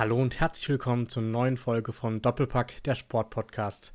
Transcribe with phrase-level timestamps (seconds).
[0.00, 3.92] Hallo und herzlich willkommen zur neuen Folge von Doppelpack, der Sportpodcast.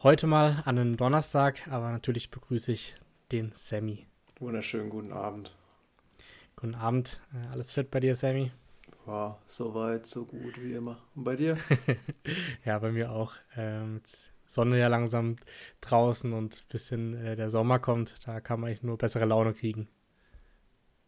[0.00, 2.94] Heute mal an einem Donnerstag, aber natürlich begrüße ich
[3.32, 4.06] den Sammy.
[4.38, 5.52] Wunderschönen guten Abend.
[6.54, 7.20] Guten Abend.
[7.34, 8.52] Äh, alles fit bei dir, Sammy?
[9.04, 11.02] War so weit, so gut wie immer.
[11.16, 11.58] Und bei dir?
[12.64, 13.32] ja, bei mir auch.
[13.56, 14.00] Ähm,
[14.46, 15.34] Sonne ja langsam
[15.80, 19.54] draußen und ein bisschen äh, der Sommer kommt, da kann man eigentlich nur bessere Laune
[19.54, 19.88] kriegen.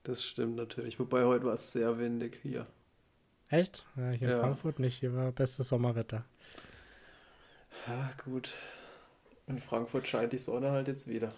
[0.03, 0.99] Das stimmt natürlich.
[0.99, 2.67] Wobei heute war es sehr windig hier.
[3.55, 3.85] Echt?
[3.97, 4.41] Ja, hier in ja.
[4.41, 4.99] Frankfurt nicht.
[4.99, 6.25] Hier war bestes Sommerwetter.
[7.87, 8.53] Ja, gut.
[9.47, 11.33] In Frankfurt scheint die Sonne halt jetzt wieder.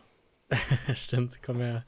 [0.94, 1.84] Stimmt, kommen wir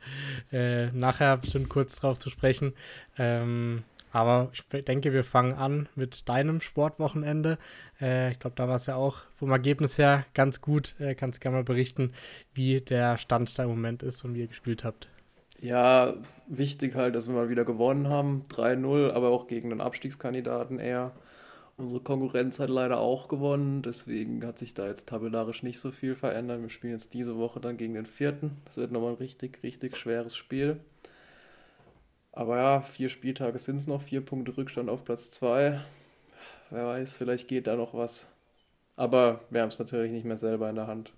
[0.53, 2.75] äh, nachher bestimmt kurz drauf zu sprechen.
[3.17, 7.57] Ähm, aber ich denke, wir fangen an mit deinem Sportwochenende.
[8.01, 10.95] Äh, ich glaube, da war es ja auch vom Ergebnis her ganz gut.
[10.99, 12.13] Äh, kannst gerne mal berichten,
[12.53, 15.09] wie der Stand da im Moment ist und wie ihr gespielt habt.
[15.61, 16.15] Ja,
[16.47, 18.45] wichtig halt, dass wir mal wieder gewonnen haben.
[18.49, 21.13] 3-0, aber auch gegen den Abstiegskandidaten eher.
[21.77, 26.17] Unsere Konkurrenz hat leider auch gewonnen, deswegen hat sich da jetzt tabellarisch nicht so viel
[26.17, 26.61] verändert.
[26.61, 28.57] Wir spielen jetzt diese Woche dann gegen den vierten.
[28.65, 30.81] Das wird nochmal ein richtig, richtig schweres Spiel.
[32.33, 35.81] Aber ja, vier Spieltage sind es noch, vier Punkte Rückstand auf Platz zwei.
[36.71, 38.29] Wer weiß, vielleicht geht da noch was.
[38.97, 41.13] Aber wir haben es natürlich nicht mehr selber in der Hand.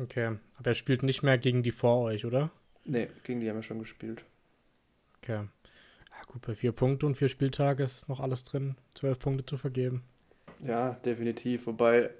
[0.00, 2.50] Okay, aber er spielt nicht mehr gegen die vor euch, oder?
[2.84, 4.24] Nee, gegen die haben wir schon gespielt.
[5.18, 5.46] Okay.
[6.32, 10.02] Gut, bei vier Punkten und vier Spieltage ist noch alles drin, zwölf Punkte zu vergeben.
[10.64, 11.66] Ja, definitiv.
[11.66, 12.10] Wobei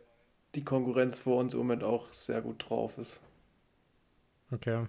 [0.55, 3.23] die Konkurrenz vor uns im Moment auch sehr gut drauf ist.
[4.53, 4.87] Okay.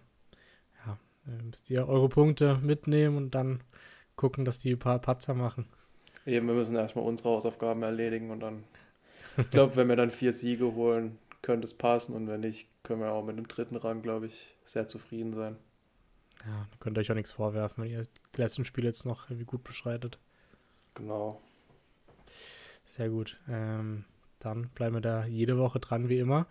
[0.86, 0.98] Ja,
[1.42, 3.64] müsst ihr eure Punkte mitnehmen und dann
[4.18, 5.68] gucken, dass die ein paar Patzer machen.
[6.26, 8.66] Eben, wir müssen erstmal unsere Hausaufgaben erledigen und dann,
[9.38, 13.02] ich glaube, wenn wir dann vier Siege holen, könnte es passen und wenn nicht, können
[13.02, 15.58] wir auch mit dem dritten Rang, glaube ich, sehr zufrieden sein.
[16.46, 18.04] Ja, dann könnt ihr euch auch nichts vorwerfen, wenn ihr
[18.36, 20.18] die letzten Spiele jetzt noch irgendwie gut beschreitet.
[20.96, 21.42] Genau.
[22.86, 23.40] Sehr gut.
[23.48, 24.06] Ähm,
[24.40, 26.48] dann bleiben wir da jede Woche dran, wie immer.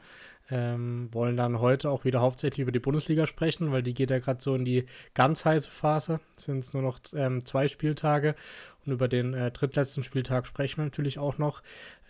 [0.50, 4.19] Ähm, wollen dann heute auch wieder hauptsächlich über die Bundesliga sprechen, weil die geht ja
[4.19, 6.20] gerade so in die ganz heiße Phase.
[6.36, 8.34] Es sind nur noch ähm, zwei Spieltage
[8.84, 11.62] und über den äh, drittletzten Spieltag sprechen wir natürlich auch noch.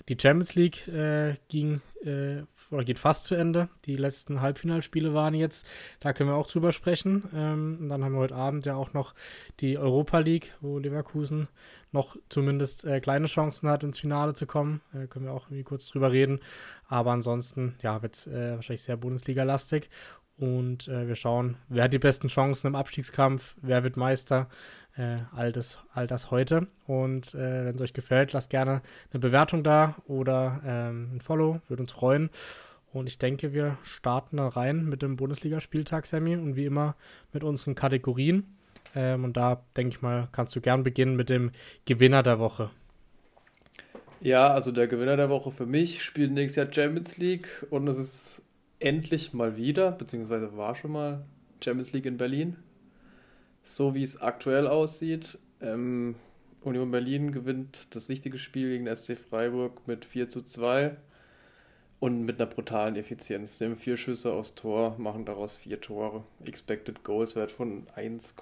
[0.09, 3.69] Die Champions League äh, ging äh, oder geht fast zu Ende.
[3.85, 5.67] Die letzten Halbfinalspiele waren jetzt.
[6.01, 7.25] Da können wir auch drüber sprechen.
[7.35, 9.15] Ähm, und dann haben wir heute Abend ja auch noch
[9.61, 11.49] die Europa League, wo Leverkusen
[11.93, 14.81] noch zumindest äh, kleine Chancen hat, ins Finale zu kommen.
[14.95, 16.41] Äh, können wir auch irgendwie kurz drüber reden.
[16.93, 19.89] Aber ansonsten, ja, wird es äh, wahrscheinlich sehr Bundesliga-lastig.
[20.37, 24.51] Und äh, wir schauen, wer hat die besten Chancen im Abstiegskampf, wer wird Meister
[24.99, 26.67] äh, all, das, all das heute.
[26.87, 31.63] Und äh, wenn es euch gefällt, lasst gerne eine Bewertung da oder ähm, ein Follow,
[31.67, 32.29] würde uns freuen.
[32.93, 36.95] Und ich denke, wir starten dann rein mit dem Bundesligaspieltag, Sammy, und wie immer
[37.33, 38.59] mit unseren Kategorien.
[38.95, 41.53] Ähm, und da denke ich mal, kannst du gern beginnen mit dem
[41.87, 42.69] Gewinner der Woche.
[44.23, 47.99] Ja, also der Gewinner der Woche für mich spielt nächstes Jahr Champions League und es
[47.99, 48.43] ist
[48.79, 51.25] endlich mal wieder, beziehungsweise war schon mal
[51.61, 52.57] Champions League in Berlin
[53.63, 55.39] so wie es aktuell aussieht.
[55.61, 56.17] Ähm,
[56.63, 60.97] Union Berlin gewinnt das wichtige Spiel gegen SC Freiburg mit 4 zu 2
[62.01, 63.59] und mit einer brutalen Effizienz.
[63.59, 66.25] Sie haben vier Schüsse aufs Tor, machen daraus vier Tore.
[66.45, 68.35] Expected Goals Wert von 1,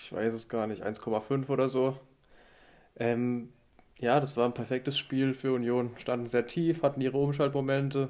[0.00, 1.98] ich weiß es gar nicht, 1,5 oder so.
[2.96, 3.50] Ähm,
[4.00, 5.90] ja, das war ein perfektes Spiel für Union.
[5.98, 8.08] Standen sehr tief, hatten ihre Umschaltmomente.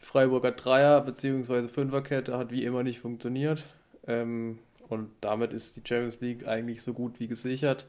[0.00, 1.68] Die Freiburger Dreier- bzw.
[1.68, 3.66] Fünferkette hat wie immer nicht funktioniert.
[4.06, 7.86] Ähm, und damit ist die Champions League eigentlich so gut wie gesichert.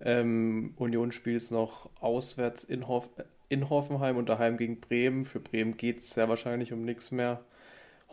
[0.00, 3.08] Ähm, Union spielt es noch auswärts in, Hoff
[3.48, 5.24] in Hoffenheim und daheim gegen Bremen.
[5.24, 7.40] Für Bremen geht es sehr wahrscheinlich um nichts mehr.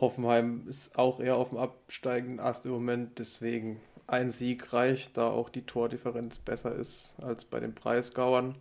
[0.00, 5.28] Hoffenheim ist auch eher auf dem absteigenden Ast im Moment, deswegen ein Sieg reicht, da
[5.28, 8.56] auch die Tordifferenz besser ist als bei den Preisgauern.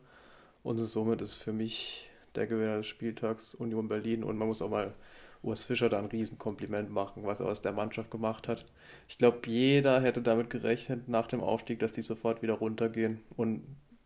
[0.64, 4.24] Und somit ist für mich der Gewinner des Spieltags Union Berlin.
[4.24, 4.94] Und man muss auch mal
[5.42, 8.64] Urs Fischer da ein Riesenkompliment machen, was er aus der Mannschaft gemacht hat.
[9.10, 13.22] Ich glaube, jeder hätte damit gerechnet nach dem Aufstieg, dass die sofort wieder runtergehen.
[13.36, 13.64] Und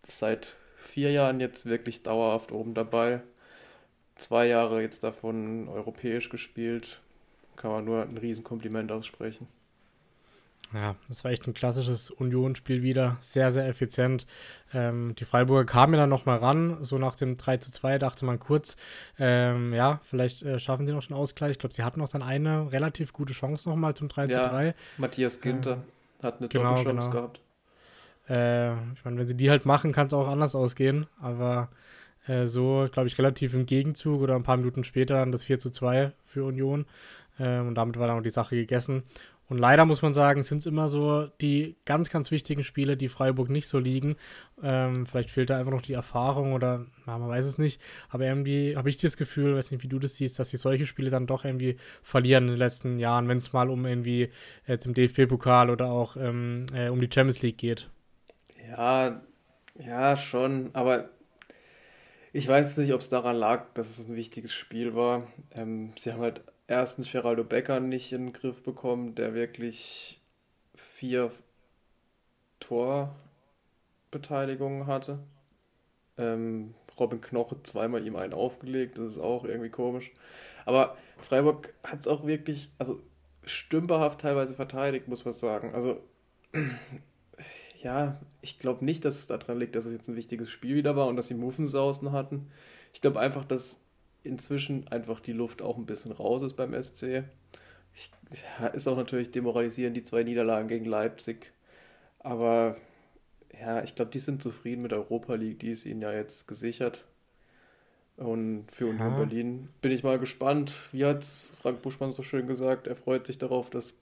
[0.07, 3.21] seit vier Jahren jetzt wirklich dauerhaft oben dabei.
[4.15, 7.01] Zwei Jahre jetzt davon europäisch gespielt.
[7.55, 9.47] Kann man nur ein Riesenkompliment aussprechen.
[10.73, 13.17] Ja, das war echt ein klassisches Union-Spiel wieder.
[13.21, 14.27] Sehr, sehr effizient.
[14.73, 16.83] Ähm, die Freiburger kamen ja dann nochmal ran.
[16.83, 18.75] So nach dem 3 zu 2 dachte man kurz,
[19.17, 21.51] ähm, ja, vielleicht äh, schaffen sie noch den Ausgleich.
[21.51, 24.49] Ich glaube, sie hatten noch dann eine relativ gute Chance nochmal zum 3 ja, zu
[24.49, 24.75] 3.
[24.97, 25.83] Matthias Ginter
[26.19, 27.21] äh, hat eine genau, tolle Chance genau.
[27.21, 27.41] gehabt.
[28.29, 31.07] Äh, ich meine, wenn sie die halt machen, kann es auch anders ausgehen.
[31.21, 31.69] Aber
[32.27, 35.59] äh, so, glaube ich, relativ im Gegenzug oder ein paar Minuten später dann das 4
[35.59, 36.85] zu 2 für Union.
[37.39, 39.03] Ähm, und damit war dann auch die Sache gegessen.
[39.49, 43.07] Und leider muss man sagen, sind es immer so die ganz, ganz wichtigen Spiele, die
[43.07, 44.17] Freiburg nicht so liegen.
[44.61, 47.81] Ähm, vielleicht fehlt da einfach noch die Erfahrung oder na, man weiß es nicht.
[48.09, 50.85] Aber irgendwie habe ich das Gefühl, weiß nicht, wie du das siehst, dass sie solche
[50.85, 54.29] Spiele dann doch irgendwie verlieren in den letzten Jahren, wenn es mal um irgendwie
[54.65, 57.89] jetzt im DFB-Pokal oder auch ähm, äh, um die Champions League geht.
[58.69, 59.21] Ja,
[59.79, 60.71] ja, schon.
[60.73, 61.09] Aber
[62.33, 65.27] ich weiß nicht, ob es daran lag, dass es ein wichtiges Spiel war.
[65.51, 70.21] Ähm, sie haben halt erstens Geraldo Becker nicht in den Griff bekommen, der wirklich
[70.75, 71.31] vier
[72.59, 75.19] Torbeteiligungen hatte.
[76.17, 80.11] Ähm, Robin Knoche zweimal ihm einen aufgelegt, das ist auch irgendwie komisch.
[80.65, 83.01] Aber Freiburg hat es auch wirklich, also
[83.43, 85.73] stümperhaft teilweise verteidigt, muss man sagen.
[85.73, 86.01] Also,
[87.81, 90.95] ja, ich glaube nicht, dass es daran liegt, dass es jetzt ein wichtiges Spiel wieder
[90.95, 92.51] war und dass sie Muffensausen hatten.
[92.93, 93.86] Ich glaube einfach, dass
[94.23, 97.23] inzwischen einfach die Luft auch ein bisschen raus ist beim SC.
[97.93, 98.11] Ich,
[98.59, 101.53] ja, ist auch natürlich demoralisierend, die zwei Niederlagen gegen Leipzig.
[102.19, 102.77] Aber
[103.59, 106.47] ja, ich glaube, die sind zufrieden mit der Europa League, die ist ihnen ja jetzt
[106.47, 107.05] gesichert.
[108.17, 109.17] Und für Union ja.
[109.17, 110.75] Berlin bin ich mal gespannt.
[110.91, 112.87] Wie hat es Frank Buschmann so schön gesagt?
[112.87, 113.99] Er freut sich darauf, dass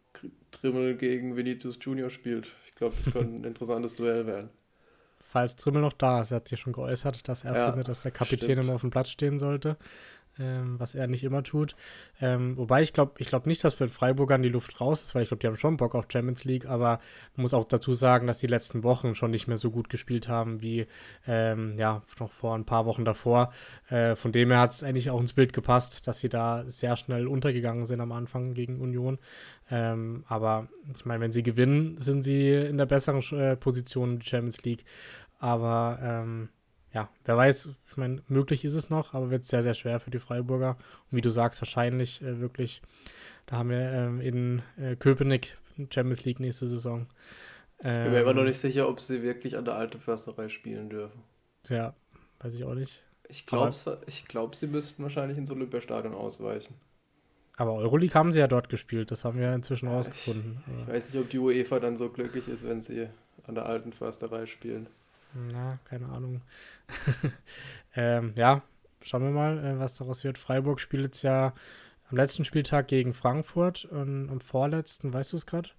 [0.51, 2.53] Trimmel gegen Vinicius Junior spielt.
[2.65, 4.50] Ich glaube, das könnte ein interessantes Duell werden
[5.35, 6.31] falls Trimmel noch da ist.
[6.31, 8.63] Er hat sich schon geäußert, dass er ja, findet, dass der Kapitän stimmt.
[8.63, 9.75] immer auf dem Platz stehen sollte
[10.39, 11.75] ähm, was er nicht immer tut.
[12.21, 15.23] Ähm, wobei ich glaube ich glaub nicht, dass bei Freiburgern die Luft raus ist, weil
[15.23, 16.99] ich glaube, die haben schon Bock auf Champions League, aber
[17.35, 20.27] man muss auch dazu sagen, dass die letzten Wochen schon nicht mehr so gut gespielt
[20.27, 20.87] haben wie
[21.27, 23.51] ähm, ja, noch vor ein paar Wochen davor.
[23.89, 26.97] Äh, von dem her hat es eigentlich auch ins Bild gepasst, dass sie da sehr
[26.97, 29.19] schnell untergegangen sind am Anfang gegen Union.
[29.71, 34.19] Ähm, aber ich meine, wenn sie gewinnen, sind sie in der besseren äh, Position in
[34.19, 34.85] der Champions League.
[35.39, 36.49] Aber ähm,
[36.93, 40.11] ja, wer weiß, ich meine, möglich ist es noch, aber wird sehr, sehr schwer für
[40.11, 40.77] die Freiburger.
[41.11, 42.81] Und wie du sagst, wahrscheinlich äh, wirklich,
[43.45, 45.57] da haben wir ähm, in äh, Köpenick
[45.89, 47.07] Champions League nächste Saison.
[47.83, 49.99] Ähm, ich bin mir immer noch ähm, nicht sicher, ob sie wirklich an der alten
[49.99, 51.21] Försterei spielen dürfen.
[51.67, 51.93] Ja,
[52.39, 53.03] weiß ich auch nicht.
[53.27, 53.71] Ich glaube,
[54.05, 56.75] ich glaub, sie müssten wahrscheinlich ins Olympiastadion ausweichen.
[57.57, 60.63] Aber Euroleague haben sie ja dort gespielt, das haben wir inzwischen ja, rausgefunden.
[60.67, 63.09] Ich, ich weiß nicht, ob die UEFA dann so glücklich ist, wenn sie
[63.47, 64.87] an der alten Försterei spielen.
[65.35, 66.41] Na, keine Ahnung.
[67.95, 68.61] ähm, ja,
[69.01, 70.37] schauen wir mal, äh, was daraus wird.
[70.37, 71.53] Freiburg spielt jetzt ja
[72.09, 75.69] am letzten Spieltag gegen Frankfurt und am vorletzten, weißt du es gerade?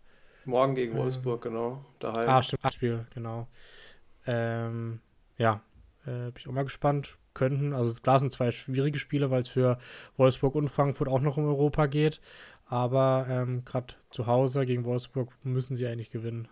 [0.44, 1.84] Morgen gegen ähm, Wolfsburg, genau.
[1.98, 2.28] Daheim.
[2.28, 3.48] Ah, stimmt, Spiel, genau.
[4.26, 5.00] Ähm,
[5.38, 5.62] ja,
[6.04, 7.16] äh, bin ich auch mal gespannt.
[7.34, 9.78] Könnten, also klar sind zwei schwierige Spiele, weil es für
[10.16, 12.20] Wolfsburg und Frankfurt auch noch um Europa geht.
[12.66, 16.48] Aber ähm, gerade zu Hause gegen Wolfsburg müssen sie eigentlich gewinnen.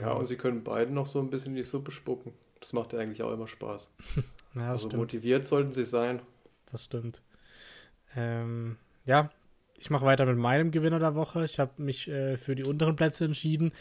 [0.00, 2.32] Ja, und sie können beide noch so ein bisschen in die Suppe spucken.
[2.60, 3.90] Das macht ja eigentlich auch immer Spaß.
[4.54, 5.00] ja, also stimmt.
[5.00, 6.20] motiviert sollten sie sein.
[6.70, 7.20] Das stimmt.
[8.14, 9.30] Ähm, ja,
[9.78, 11.44] ich mache weiter mit meinem Gewinner der Woche.
[11.44, 13.72] Ich habe mich äh, für die unteren Plätze entschieden.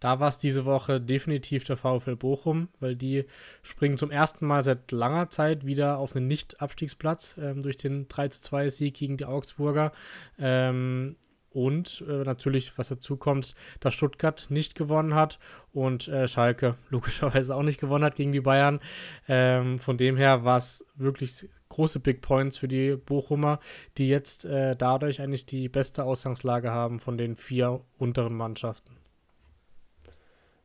[0.00, 3.24] Da war es diese Woche definitiv der VfL Bochum, weil die
[3.62, 8.74] springen zum ersten Mal seit langer Zeit wieder auf einen Nicht-Abstiegsplatz ähm, durch den 32
[8.76, 9.92] Sieg gegen die Augsburger.
[10.38, 11.14] Ähm,
[11.54, 15.38] und äh, natürlich, was dazu kommt, dass Stuttgart nicht gewonnen hat
[15.72, 18.80] und äh, Schalke logischerweise auch nicht gewonnen hat gegen die Bayern.
[19.28, 23.58] Ähm, von dem her war es wirklich große Big Points für die Bochumer,
[23.98, 28.96] die jetzt äh, dadurch eigentlich die beste Ausgangslage haben von den vier unteren Mannschaften.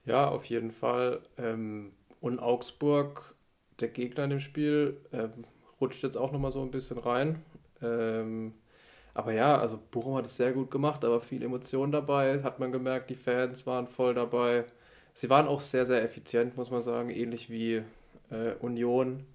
[0.05, 1.21] Ja, auf jeden Fall.
[1.37, 3.35] Ähm, und Augsburg,
[3.79, 5.45] der Gegner in dem Spiel, ähm,
[5.79, 7.43] rutscht jetzt auch nochmal so ein bisschen rein.
[7.81, 8.53] Ähm,
[9.13, 12.71] aber ja, also Bochum hat es sehr gut gemacht, aber viel Emotion dabei, hat man
[12.71, 14.65] gemerkt, die Fans waren voll dabei.
[15.13, 17.83] Sie waren auch sehr, sehr effizient, muss man sagen, ähnlich wie
[18.29, 19.25] äh, Union.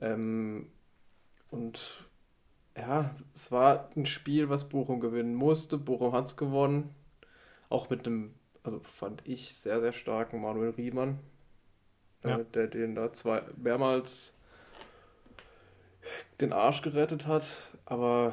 [0.00, 0.70] Ähm,
[1.50, 2.04] und
[2.76, 5.78] ja, es war ein Spiel, was Bochum gewinnen musste.
[5.78, 6.94] Bochum hat es gewonnen.
[7.68, 11.18] Auch mit einem, also fand ich, sehr, sehr starken Manuel Riemann,
[12.24, 12.38] äh, ja.
[12.38, 14.34] äh, der den da zwei, mehrmals
[16.40, 17.56] den Arsch gerettet hat.
[17.86, 18.32] Aber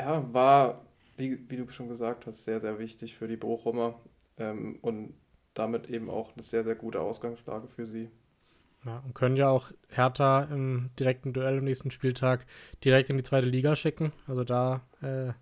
[0.00, 0.84] ja, war,
[1.16, 4.00] wie, wie du schon gesagt hast, sehr, sehr wichtig für die Bochumer
[4.38, 5.14] ähm, und
[5.54, 8.10] damit eben auch eine sehr, sehr gute Ausgangslage für sie.
[8.84, 12.46] Ja, und können ja auch Hertha im direkten Duell am nächsten Spieltag
[12.82, 14.12] direkt in die zweite Liga schicken.
[14.26, 15.32] Also da äh,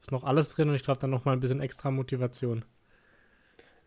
[0.00, 2.64] ist noch alles drin und ich glaube dann nochmal ein bisschen extra Motivation.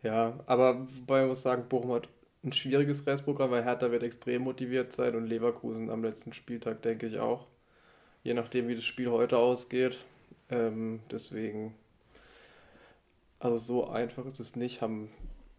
[0.02, 2.08] Ja, aber wobei man muss sagen, Bochum hat
[2.44, 7.06] ein schwieriges Restprogramm, weil Hertha wird extrem motiviert sein und Leverkusen am letzten Spieltag, denke
[7.06, 7.46] ich auch.
[8.22, 9.98] Je nachdem, wie das Spiel heute ausgeht.
[10.50, 11.74] Ähm, deswegen,
[13.38, 15.10] also so einfach ist es nicht, haben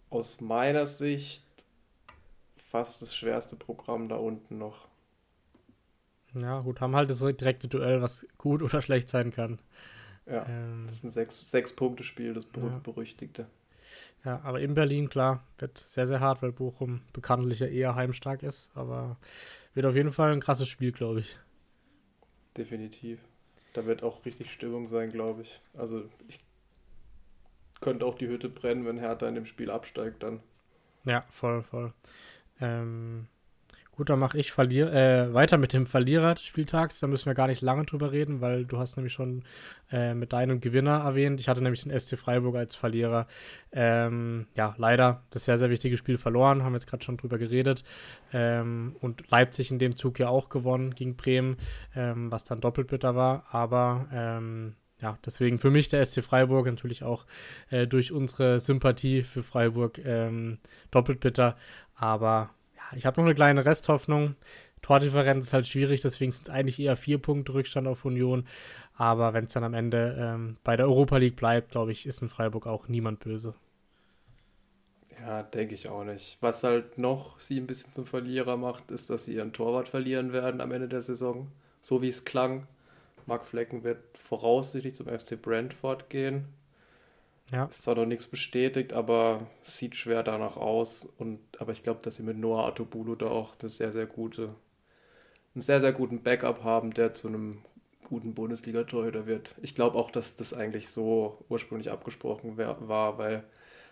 [0.10, 1.44] aus meiner Sicht
[2.58, 4.88] fast das schwerste Programm da unten noch.
[6.34, 9.60] Ja, gut, haben halt das direkte Duell, was gut oder schlecht sein kann.
[10.26, 12.80] Ja, ähm, das ist ein sechs, sechs Punkte Spiel, das ja.
[12.84, 13.48] berüchtigte.
[14.24, 18.44] Ja, aber in Berlin, klar, wird sehr, sehr hart, weil Bochum bekanntlich ja eher heimstark
[18.44, 18.70] ist.
[18.76, 19.18] Aber
[19.74, 21.38] wird auf jeden Fall ein krasses Spiel, glaube ich.
[22.56, 23.20] Definitiv.
[23.74, 25.62] Da wird auch richtig Stimmung sein, glaube ich.
[25.78, 26.40] Also ich
[27.80, 30.42] könnte auch die Hütte brennen, wenn Hertha in dem Spiel absteigt dann.
[31.06, 31.94] Ja, voll, voll.
[32.60, 33.28] Ähm,
[34.02, 37.00] Gut, dann mache ich Verlier äh, weiter mit dem Verlierer des Spieltags.
[37.00, 39.44] Da müssen wir gar nicht lange drüber reden, weil du hast nämlich schon
[39.92, 41.40] äh, mit deinem Gewinner erwähnt.
[41.40, 43.28] Ich hatte nämlich den SC Freiburg als Verlierer.
[43.72, 46.64] Ähm, ja, leider das sehr, sehr wichtige Spiel verloren.
[46.64, 47.84] Haben wir jetzt gerade schon drüber geredet.
[48.34, 51.58] Ähm, und Leipzig in dem Zug ja auch gewonnen gegen Bremen,
[51.96, 53.46] ähm, was dann doppelt bitter war.
[53.52, 57.28] Aber ähm, ja, deswegen für mich der SC Freiburg natürlich auch
[57.70, 60.58] äh, durch unsere Sympathie für Freiburg ähm,
[60.90, 61.56] doppelt bitter.
[61.94, 62.50] Aber
[62.96, 64.36] ich habe noch eine kleine Resthoffnung.
[64.82, 68.48] Tordifferenz ist halt schwierig, deswegen sind es eigentlich eher vier Punkte Rückstand auf Union.
[68.96, 72.22] Aber wenn es dann am Ende ähm, bei der Europa League bleibt, glaube ich, ist
[72.22, 73.54] in Freiburg auch niemand böse.
[75.20, 76.38] Ja, denke ich auch nicht.
[76.42, 80.34] Was halt noch sie ein bisschen zum Verlierer macht, ist, dass sie ihren Torwart verlieren
[80.34, 81.52] werden am Ende der Saison.
[81.80, 82.68] So wie es klang.
[83.28, 86.46] Marc Flecken wird voraussichtlich zum FC Brentford gehen.
[87.52, 87.66] Ja.
[87.66, 91.06] Ist zwar noch nichts bestätigt, aber sieht schwer danach aus.
[91.06, 94.56] Und, aber ich glaube, dass sie mit Noah Atobulu da auch eine sehr, sehr gute,
[95.54, 97.62] einen sehr, sehr guten Backup haben, der zu einem
[98.08, 99.56] guten Bundesliga-Torhüter wird.
[99.62, 103.44] Ich glaube auch, dass das eigentlich so ursprünglich abgesprochen war, weil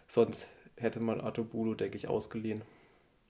[0.07, 2.61] sonst hätte man Atobulu, denke ich, ausgeliehen.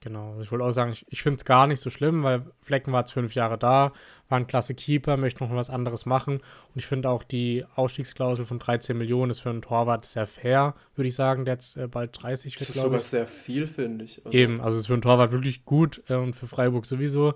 [0.02, 2.42] Genau, also ich wollte auch sagen, ich, ich finde es gar nicht so schlimm, weil
[2.62, 3.92] Flecken war jetzt fünf Jahre da,
[4.30, 6.36] war ein klasse Keeper, möchte noch was anderes machen.
[6.36, 10.74] Und ich finde auch die Ausstiegsklausel von 13 Millionen ist für einen Torwart sehr fair,
[10.94, 14.06] würde ich sagen, der jetzt äh, bald 30 wird, Das ist sogar sehr viel, finde
[14.06, 14.24] ich.
[14.24, 17.34] Also Eben, also ist für einen Torwart wirklich gut äh, und für Freiburg sowieso.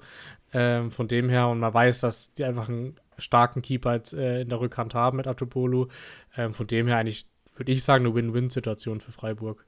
[0.54, 4.40] Ähm, von dem her, und man weiß, dass die einfach einen starken Keeper jetzt, äh,
[4.40, 5.88] in der Rückhand haben mit Atopolo.
[6.34, 9.66] Ähm, von dem her eigentlich, würde ich sagen, eine Win-Win-Situation für Freiburg.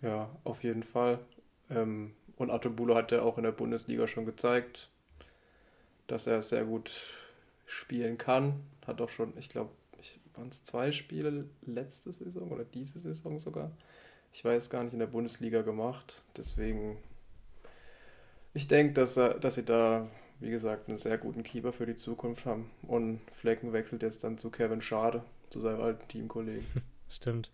[0.00, 1.20] Ja, auf jeden Fall.
[1.74, 4.90] Ähm, und Atobulu hat ja auch in der Bundesliga schon gezeigt,
[6.06, 6.90] dass er sehr gut
[7.66, 8.60] spielen kann.
[8.86, 9.70] Hat auch schon, ich glaube,
[10.34, 13.70] waren es zwei Spiele letzte Saison oder diese Saison sogar.
[14.32, 16.22] Ich weiß gar nicht, in der Bundesliga gemacht.
[16.36, 16.96] Deswegen,
[18.54, 20.08] ich denke, dass, dass sie da,
[20.40, 22.70] wie gesagt, einen sehr guten Keeper für die Zukunft haben.
[22.82, 26.66] Und Flecken wechselt jetzt dann zu Kevin Schade, zu seinem alten Teamkollegen.
[27.08, 27.50] Stimmt.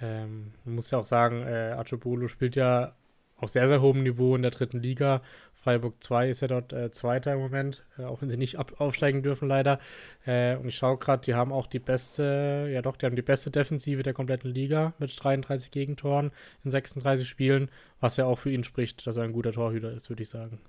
[0.00, 2.94] Ähm, man muss ja auch sagen, äh, Acebolo spielt ja
[3.38, 5.22] auf sehr, sehr hohem Niveau in der dritten Liga.
[5.54, 8.80] Freiburg 2 ist ja dort äh, Zweiter im Moment, äh, auch wenn sie nicht ab
[8.80, 9.80] aufsteigen dürfen, leider.
[10.24, 13.22] Äh, und ich schaue gerade, die haben auch die beste, ja doch, die haben die
[13.22, 16.30] beste Defensive der kompletten Liga mit 33 Gegentoren
[16.64, 20.08] in 36 Spielen, was ja auch für ihn spricht, dass er ein guter Torhüter ist,
[20.08, 20.60] würde ich sagen.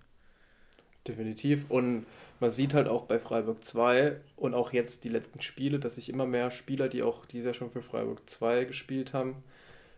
[1.07, 1.69] Definitiv.
[1.69, 2.05] Und
[2.39, 6.09] man sieht halt auch bei Freiburg 2 und auch jetzt die letzten Spiele, dass sich
[6.09, 9.43] immer mehr Spieler, die auch dieses Jahr schon für Freiburg 2 gespielt haben,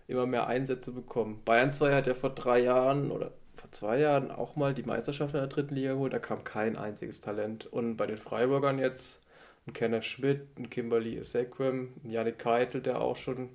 [0.08, 1.42] immer mehr Einsätze bekommen.
[1.46, 5.34] Bayern 2 hat ja vor drei Jahren oder vor zwei Jahren auch mal die Meisterschaft
[5.34, 7.66] in der dritten Liga geholt, da kam kein einziges Talent.
[7.66, 9.26] Und bei den Freiburgern jetzt
[9.68, 13.50] ein Kenneth Schmidt, ein Kimberly Esequem, ein Janik Keitel, der auch schon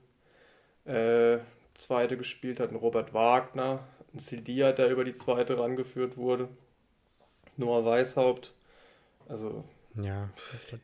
[0.84, 1.38] äh,
[1.74, 6.48] zweite gespielt hat, ein Robert Wagner, ein Sidia, der über die zweite rangeführt wurde,
[7.56, 8.54] Noah Weishaupt.
[9.28, 9.64] Also
[10.02, 10.30] ja,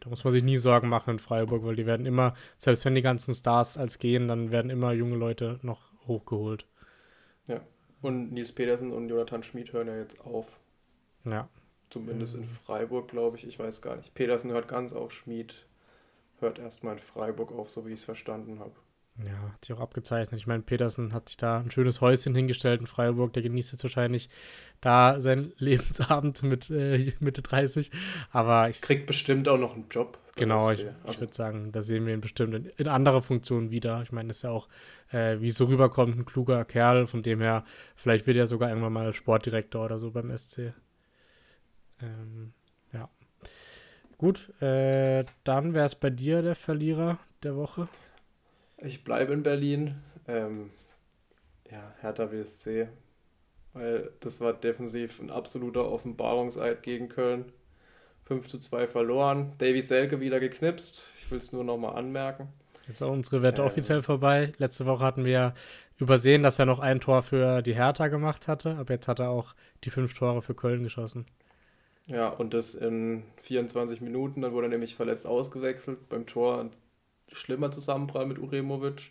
[0.01, 2.95] da muss man sich nie Sorgen machen in Freiburg, weil die werden immer, selbst wenn
[2.95, 6.67] die ganzen Stars als gehen, dann werden immer junge Leute noch hochgeholt.
[7.47, 7.61] Ja,
[8.01, 10.61] und Nils Petersen und Jonathan Schmid hören ja jetzt auf.
[11.25, 11.49] Ja.
[11.91, 13.47] Zumindest in Freiburg, glaube ich.
[13.47, 14.15] Ich weiß gar nicht.
[14.15, 15.67] Petersen hört ganz auf, Schmid
[16.41, 18.73] hört erstmal in Freiburg auf, so wie ich es verstanden habe.
[19.19, 20.41] Ja, hat sich auch abgezeichnet.
[20.41, 23.33] Ich meine, Petersen hat sich da ein schönes Häuschen hingestellt in Freiburg.
[23.35, 24.31] Der genießt jetzt wahrscheinlich
[24.81, 27.91] da seinen Lebensabend mit äh, Mitte 30.
[28.31, 28.81] Aber ich.
[28.81, 30.19] Kriegt bestimmt auch noch einen Job.
[30.35, 31.11] Genau, ich, also.
[31.11, 34.03] ich würde sagen, da sehen wir ihn bestimmt in, in anderer Funktion wieder.
[34.03, 34.69] Ich meine, das ist ja auch,
[35.11, 37.07] äh, wie es so rüberkommt, ein kluger Kerl.
[37.07, 37.65] Von dem her,
[37.97, 40.73] vielleicht wird er sogar irgendwann mal Sportdirektor oder so beim SC.
[42.01, 42.55] Ähm,
[42.95, 43.11] ja.
[44.17, 47.85] Gut, äh, dann wäre es bei dir der Verlierer der Woche.
[48.85, 49.95] Ich bleibe in Berlin.
[50.27, 50.71] Ähm,
[51.71, 52.89] ja, Hertha BSC.
[53.73, 57.53] Weil das war defensiv ein absoluter Offenbarungseid gegen Köln.
[58.25, 59.53] 5 zu 2 verloren.
[59.59, 61.07] Davy Selke wieder geknipst.
[61.21, 62.49] Ich will es nur nochmal anmerken.
[62.87, 64.53] Jetzt ist auch unsere Wette ähm, offiziell vorbei.
[64.59, 65.55] Letzte Woche hatten wir
[65.99, 68.77] übersehen, dass er noch ein Tor für die Hertha gemacht hatte.
[68.77, 71.27] Aber jetzt hat er auch die fünf Tore für Köln geschossen.
[72.07, 74.43] Ja, und das in 24 Minuten.
[74.43, 76.71] Dann wurde er nämlich verletzt ausgewechselt beim Tor
[77.33, 79.11] schlimmer Zusammenprall mit Uremovic.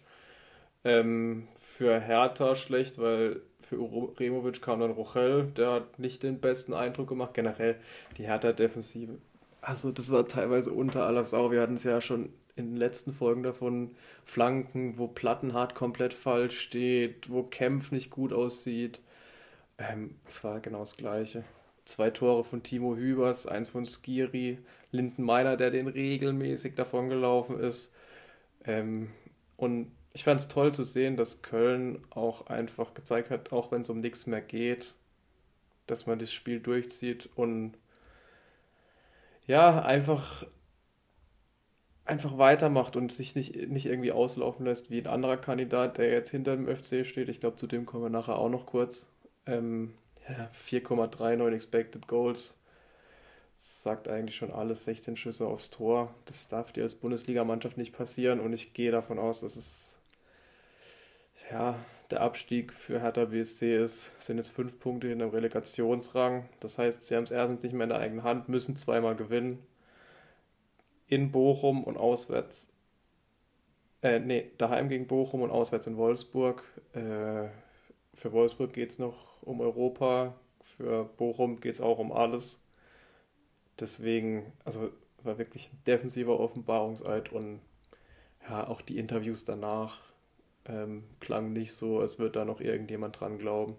[0.83, 6.73] Ähm, für Hertha schlecht, weil für Uremovic kam dann Rochel, der hat nicht den besten
[6.73, 7.33] Eindruck gemacht.
[7.33, 7.75] Generell
[8.17, 9.17] die Hertha-Defensive.
[9.61, 11.51] Also, das war teilweise unter aller Sau.
[11.51, 13.91] Wir hatten es ja schon in den letzten Folgen davon
[14.23, 19.01] Flanken, wo Plattenhardt komplett falsch steht, wo Kempf nicht gut aussieht.
[19.77, 21.43] Ähm, es war genau das Gleiche.
[21.85, 24.59] Zwei Tore von Timo Hübers, eins von Skiri,
[24.91, 27.93] Linden Meiner, der den regelmäßig davon gelaufen ist.
[28.65, 29.09] Ähm,
[29.57, 33.81] und ich fand es toll zu sehen, dass Köln auch einfach gezeigt hat, auch wenn
[33.81, 34.95] es um nichts mehr geht,
[35.87, 37.73] dass man das Spiel durchzieht und
[39.47, 40.45] ja, einfach,
[42.05, 46.29] einfach weitermacht und sich nicht, nicht irgendwie auslaufen lässt wie ein anderer Kandidat, der jetzt
[46.29, 47.29] hinter dem FC steht.
[47.29, 49.09] Ich glaube, zu dem kommen wir nachher auch noch kurz.
[49.45, 49.93] Ähm,
[50.27, 52.60] ja, 4,39 Expected Goals.
[53.63, 54.85] Sagt eigentlich schon alles.
[54.85, 56.15] 16 Schüsse aufs Tor.
[56.25, 59.99] Das darf dir als Bundesligamannschaft nicht passieren und ich gehe davon aus, dass es
[61.51, 61.75] ja,
[62.09, 66.49] der Abstieg für Hertha BSC ist, sind jetzt fünf Punkte in einem Relegationsrang.
[66.59, 69.59] Das heißt, sie haben es erstens nicht mehr in der eigenen Hand, müssen zweimal gewinnen.
[71.07, 72.75] In Bochum und auswärts.
[74.01, 76.63] Äh, nee, daheim gegen Bochum und auswärts in Wolfsburg.
[76.93, 77.49] Äh,
[78.15, 82.63] für Wolfsburg geht es noch um Europa, für Bochum geht es auch um alles.
[83.79, 84.91] Deswegen, also
[85.23, 87.61] war wirklich ein defensiver Offenbarungseid und
[88.47, 90.11] ja, auch die Interviews danach
[90.65, 93.75] ähm, klang nicht so, als würde da noch irgendjemand dran glauben.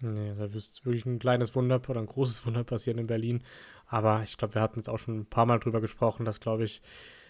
[0.00, 3.42] Nee, da ist wirklich ein kleines Wunder oder ein großes Wunder passieren in Berlin.
[3.86, 6.64] Aber ich glaube, wir hatten jetzt auch schon ein paar Mal drüber gesprochen, dass, glaube
[6.64, 6.82] ich,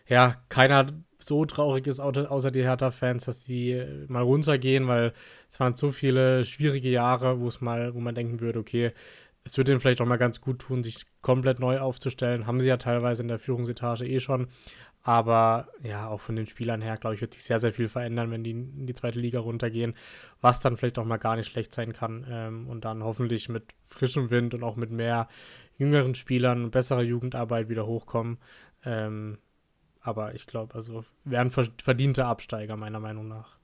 [0.07, 0.87] ja, keiner
[1.19, 5.13] so traurig ist, außer die Hertha-Fans, dass die äh, mal runtergehen, weil
[5.51, 8.93] es waren so viele schwierige Jahre, wo es mal, wo man denken würde, okay,
[9.49, 12.47] es würde ihnen vielleicht auch mal ganz gut tun, sich komplett neu aufzustellen.
[12.47, 14.49] Haben sie ja teilweise in der Führungsetage eh schon.
[15.02, 18.31] Aber ja, auch von den Spielern her, glaube ich, wird sich sehr, sehr viel verändern,
[18.31, 19.95] wenn die in die zweite Liga runtergehen,
[20.43, 22.26] was dann vielleicht auch mal gar nicht schlecht sein kann.
[22.28, 25.28] Ähm, und dann hoffentlich mit frischem Wind und auch mit mehr
[25.78, 28.37] jüngeren Spielern, besserer Jugendarbeit wieder hochkommen.
[28.85, 29.38] Ähm,
[30.02, 33.57] aber ich glaube, also wären verdiente Absteiger, meiner Meinung nach.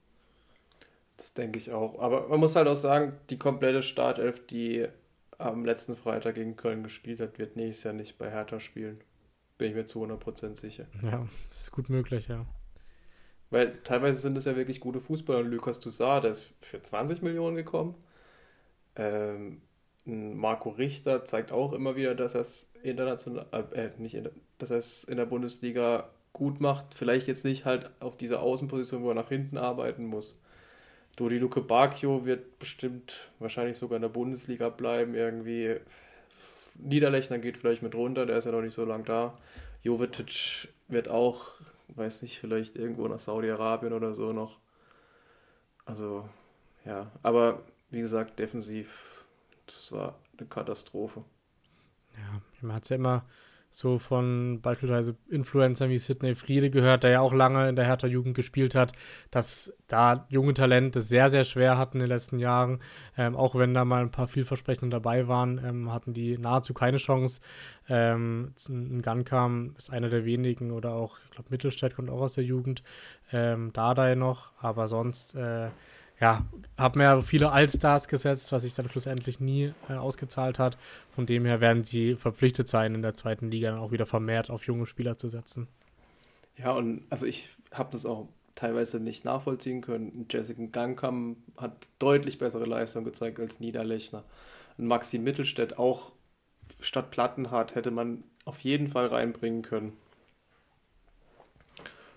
[1.17, 1.99] Das denke ich auch.
[1.99, 4.87] Aber man muss halt auch sagen, die komplette Startelf, die
[5.37, 9.01] am letzten Freitag gegen Köln gespielt hat, wird nächstes Jahr nicht bei Hertha spielen.
[9.57, 10.85] Bin ich mir zu 100% sicher.
[11.01, 12.45] Ja, das ist gut möglich, ja.
[13.49, 15.43] Weil teilweise sind es ja wirklich gute Fußballer.
[15.43, 17.95] Lukas Toussaint, der ist für 20 Millionen gekommen.
[18.95, 19.61] Ähm,
[20.05, 24.77] Marco Richter zeigt auch immer wieder, dass er es international, äh, nicht in, dass er
[24.77, 26.95] es in der Bundesliga gut macht.
[26.95, 30.39] Vielleicht jetzt nicht halt auf dieser Außenposition, wo er nach hinten arbeiten muss.
[31.15, 35.79] Dodi Luke Bacchio wird bestimmt wahrscheinlich sogar in der Bundesliga bleiben, irgendwie
[36.77, 39.37] Niederlechner geht vielleicht mit runter, der ist ja noch nicht so lange da.
[39.81, 41.45] Jovetic wird auch,
[41.89, 44.59] weiß nicht, vielleicht irgendwo nach Saudi-Arabien oder so noch.
[45.85, 46.27] Also,
[46.83, 49.25] ja, aber wie gesagt, defensiv,
[49.67, 51.23] das war eine Katastrophe.
[52.13, 53.25] Ja, man hat es ja immer
[53.75, 58.07] so von beispielsweise Influencern wie Sidney Friede gehört, der ja auch lange in der Hertha
[58.07, 58.93] Jugend gespielt hat,
[59.31, 62.79] dass da junge Talente sehr, sehr schwer hatten in den letzten Jahren.
[63.17, 66.99] Ähm, auch wenn da mal ein paar vielversprechende dabei waren, ähm, hatten die nahezu keine
[66.99, 67.41] Chance.
[67.89, 72.35] Ähm, ein Gankam ist einer der wenigen oder auch, ich glaube, Mittelstädt kommt auch aus
[72.35, 72.81] der Jugend.
[73.33, 75.67] Ähm, Dardai noch, aber sonst äh,
[76.19, 76.45] ja,
[76.77, 80.77] habe mir viele Allstars gesetzt, was sich dann schlussendlich nie äh, ausgezahlt hat.
[81.13, 84.49] Von dem her werden sie verpflichtet sein, in der zweiten Liga dann auch wieder vermehrt
[84.49, 85.67] auf junge Spieler zu setzen.
[86.57, 90.25] Ja, und also ich habe das auch teilweise nicht nachvollziehen können.
[90.29, 94.23] Jessica Gangkam hat deutlich bessere Leistung gezeigt als Niederlechner.
[94.77, 96.13] Und Maxi Mittelstädt auch
[96.79, 99.93] statt Plattenhardt hätte man auf jeden Fall reinbringen können.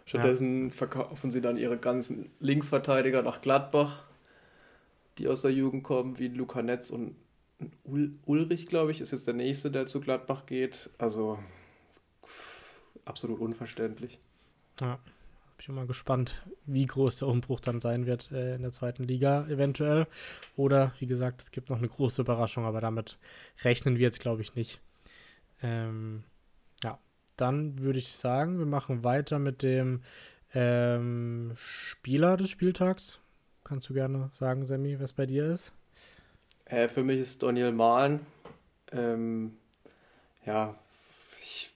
[0.09, 0.71] Stattdessen ja.
[0.71, 4.05] verkaufen sie dann ihre ganzen Linksverteidiger nach Gladbach,
[5.19, 7.15] die aus der Jugend kommen, wie Luca Netz und
[7.85, 10.89] Ul Ulrich, glaube ich, ist jetzt der nächste, der zu Gladbach geht.
[10.97, 11.39] Also
[13.05, 14.19] absolut unverständlich.
[14.81, 18.73] Ja, bin ich mal gespannt, wie groß der Umbruch dann sein wird äh, in der
[18.73, 20.07] zweiten Liga eventuell.
[20.57, 23.19] Oder wie gesagt, es gibt noch eine große Überraschung, aber damit
[23.63, 24.81] rechnen wir jetzt, glaube ich, nicht.
[25.61, 26.25] Ähm,
[27.41, 30.03] dann würde ich sagen, wir machen weiter mit dem
[30.55, 33.21] ähm, Spieler des Spieltags.
[33.65, 35.73] Kannst du gerne sagen, Sammy, was bei dir ist?
[36.65, 38.21] Äh, für mich ist Daniel Mahlen.
[38.93, 39.57] Ähm,
[40.47, 40.75] ja,
[41.43, 41.75] ich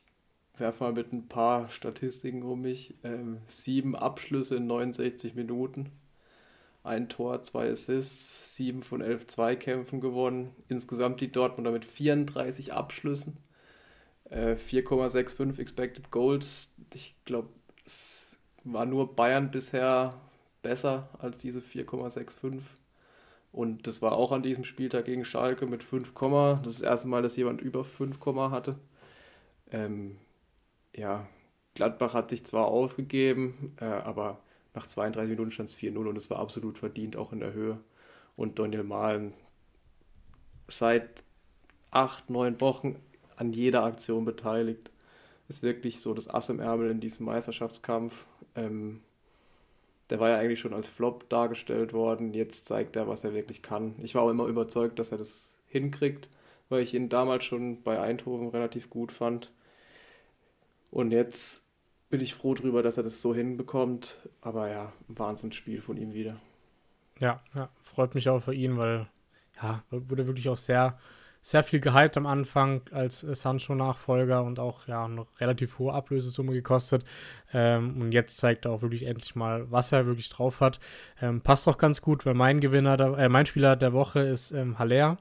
[0.57, 2.95] werfe mal mit ein paar Statistiken um mich.
[3.05, 5.91] Ähm, sieben Abschlüsse in 69 Minuten.
[6.85, 10.51] Ein Tor, zwei Assists, sieben von elf Zweikämpfen gewonnen.
[10.69, 13.37] Insgesamt die Dortmunder mit 34 Abschlüssen.
[14.33, 16.75] 4,65 äh, Expected Goals.
[16.95, 17.49] Ich glaube,
[17.85, 20.21] es war nur Bayern bisher
[20.63, 22.61] besser als diese 4,65.
[23.53, 27.09] Und das war auch an diesem Spieltag gegen Schalke mit 5, das ist das erste
[27.09, 28.19] Mal, dass jemand über 5,
[28.51, 28.79] hatte.
[29.71, 30.17] Ähm,
[30.97, 31.29] ja,
[31.75, 34.41] Gladbach hat sich zwar aufgegeben, äh, aber
[34.75, 37.79] nach 32 Minuten stand es 4-0 und es war absolut verdient, auch in der Höhe.
[38.37, 39.35] Und Daniel Mahlen
[40.67, 41.23] seit
[41.91, 42.97] acht, neun Wochen
[43.37, 44.91] an jeder Aktion beteiligt.
[45.49, 48.27] Ist wirklich so das Ass im Ärmel in diesem Meisterschaftskampf.
[48.55, 49.01] Ähm,
[50.11, 52.35] der war ja eigentlich schon als Flop dargestellt worden.
[52.35, 53.95] Jetzt zeigt er, was er wirklich kann.
[54.03, 56.29] Ich war auch immer überzeugt, dass er das hinkriegt,
[56.69, 59.53] weil ich ihn damals schon bei Eindhoven relativ gut fand.
[60.91, 61.67] Und jetzt
[62.11, 64.29] bin ich froh drüber, dass er das so hinbekommt.
[64.43, 66.39] Aber ja, Wahnsinnsspiel von ihm wieder.
[67.19, 69.09] Ja, ja, freut mich auch für ihn, weil
[69.63, 70.99] ja, wurde wirklich auch sehr,
[71.43, 77.05] sehr viel gehypt am Anfang als Sancho-Nachfolger und auch ja eine relativ hohe Ablösesumme gekostet.
[77.53, 80.79] Ähm, und jetzt zeigt er auch wirklich endlich mal, was er wirklich drauf hat.
[81.21, 84.53] Ähm, passt auch ganz gut, weil mein Gewinner, der, äh, mein Spieler der Woche ist
[84.53, 85.19] ähm, Haller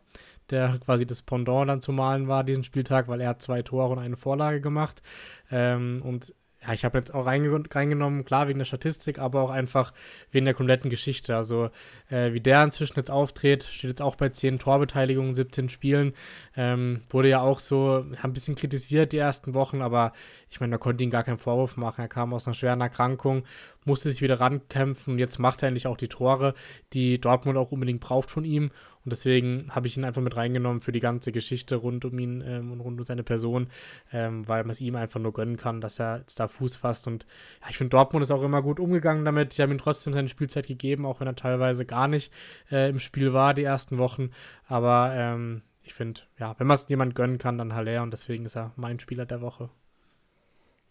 [0.52, 3.94] der quasi das Pendant dann zu malen war diesen Spieltag, weil er hat zwei Tore
[3.94, 5.02] und eine Vorlage gemacht.
[5.50, 9.94] Ähm, und ja, ich habe jetzt auch reingenommen, klar wegen der Statistik, aber auch einfach
[10.32, 11.36] wegen der kompletten Geschichte.
[11.36, 11.72] Also
[12.10, 16.14] äh, wie der inzwischen jetzt auftritt, steht jetzt auch bei 10 Torbeteiligungen, 17 Spielen.
[16.56, 20.14] Ähm, wurde ja auch so, ein bisschen kritisiert die ersten Wochen, aber
[20.52, 22.02] ich meine, da konnte ihn gar keinen Vorwurf machen.
[22.02, 23.44] Er kam aus einer schweren Erkrankung,
[23.84, 26.54] musste sich wieder rankämpfen und jetzt macht er endlich auch die Tore,
[26.94, 28.70] die Dortmund auch unbedingt braucht von ihm.
[29.04, 32.44] Und deswegen habe ich ihn einfach mit reingenommen für die ganze Geschichte rund um ihn
[32.46, 33.68] ähm, und rund um seine Person,
[34.12, 37.08] ähm, weil man es ihm einfach nur gönnen kann, dass er jetzt da Fuß fasst.
[37.08, 37.26] Und
[37.62, 39.54] ja, ich finde, Dortmund ist auch immer gut umgegangen damit.
[39.54, 42.32] Sie haben ihm trotzdem seine Spielzeit gegeben, auch wenn er teilweise gar nicht
[42.72, 44.30] äh, im Spiel war, die ersten Wochen.
[44.68, 48.46] Aber ähm, ich finde, ja, wenn man es jemand gönnen kann, dann Haller und deswegen
[48.46, 49.70] ist er mein Spieler der Woche.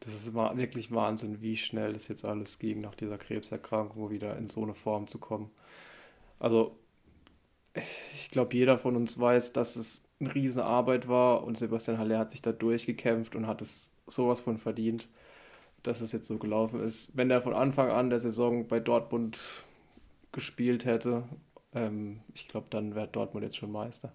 [0.00, 4.46] Das ist wirklich Wahnsinn, wie schnell das jetzt alles ging, nach dieser Krebserkrankung wieder in
[4.46, 5.50] so eine Form zu kommen.
[6.38, 6.78] Also
[7.74, 12.18] ich glaube, jeder von uns weiß, dass es eine riesen Arbeit war und Sebastian Haller
[12.18, 15.08] hat sich da durchgekämpft und hat es sowas von verdient,
[15.82, 17.16] dass es jetzt so gelaufen ist.
[17.16, 19.64] Wenn er von Anfang an der Saison bei Dortmund
[20.32, 21.24] gespielt hätte,
[21.74, 24.12] ähm, ich glaube, dann wäre Dortmund jetzt schon Meister.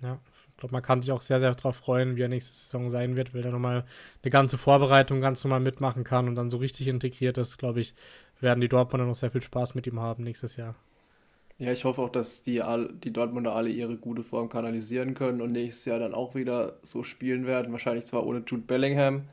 [0.00, 2.88] Ja, ich glaube, man kann sich auch sehr, sehr darauf freuen, wie er nächste Saison
[2.88, 3.84] sein wird, weil er nochmal
[4.22, 7.94] eine ganze Vorbereitung ganz normal mitmachen kann und dann so richtig integriert ist, glaube ich,
[8.40, 10.76] werden die Dortmunder noch sehr viel Spaß mit ihm haben nächstes Jahr.
[11.58, 12.62] Ja, ich hoffe auch, dass die,
[13.02, 17.02] die Dortmunder alle ihre gute Form kanalisieren können und nächstes Jahr dann auch wieder so
[17.02, 17.72] spielen werden.
[17.72, 19.24] Wahrscheinlich zwar ohne Jude Bellingham,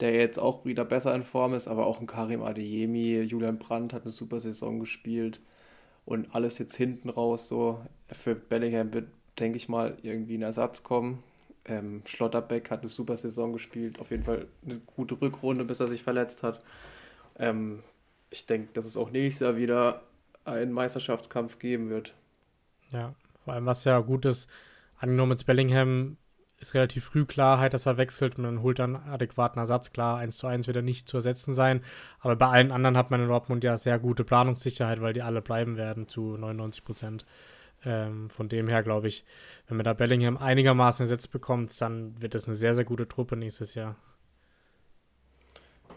[0.00, 3.92] der jetzt auch wieder besser in Form ist, aber auch ein Karim Adeyemi, Julian Brandt
[3.94, 5.40] hat eine super Saison gespielt
[6.06, 7.80] und alles jetzt hinten raus so.
[8.12, 9.08] Für Bellingham wird,
[9.40, 11.22] denke ich mal, irgendwie ein Ersatz kommen.
[11.66, 15.88] Ähm, Schlotterbeck hat eine super Saison gespielt, auf jeden Fall eine gute Rückrunde, bis er
[15.88, 16.64] sich verletzt hat.
[17.38, 17.82] Ähm,
[18.30, 20.02] ich denke, dass es auch nächstes Jahr wieder
[20.46, 22.14] einen Meisterschaftskampf geben wird.
[22.90, 24.48] Ja, vor allem was ja gut ist,
[24.98, 26.16] angenommen mit Bellingham
[26.58, 29.92] ist relativ früh Klarheit, dass er wechselt und man holt dann adäquaten Ersatz.
[29.92, 31.82] Klar, 1 zu 1 wird er nicht zu ersetzen sein,
[32.20, 35.42] aber bei allen anderen hat man in Dortmund ja sehr gute Planungssicherheit, weil die alle
[35.42, 37.26] bleiben werden zu 99 Prozent.
[37.84, 39.24] Ähm, von dem her glaube ich,
[39.68, 43.36] wenn man da Bellingham einigermaßen ersetzt bekommt, dann wird das eine sehr, sehr gute Truppe
[43.36, 43.96] nächstes Jahr.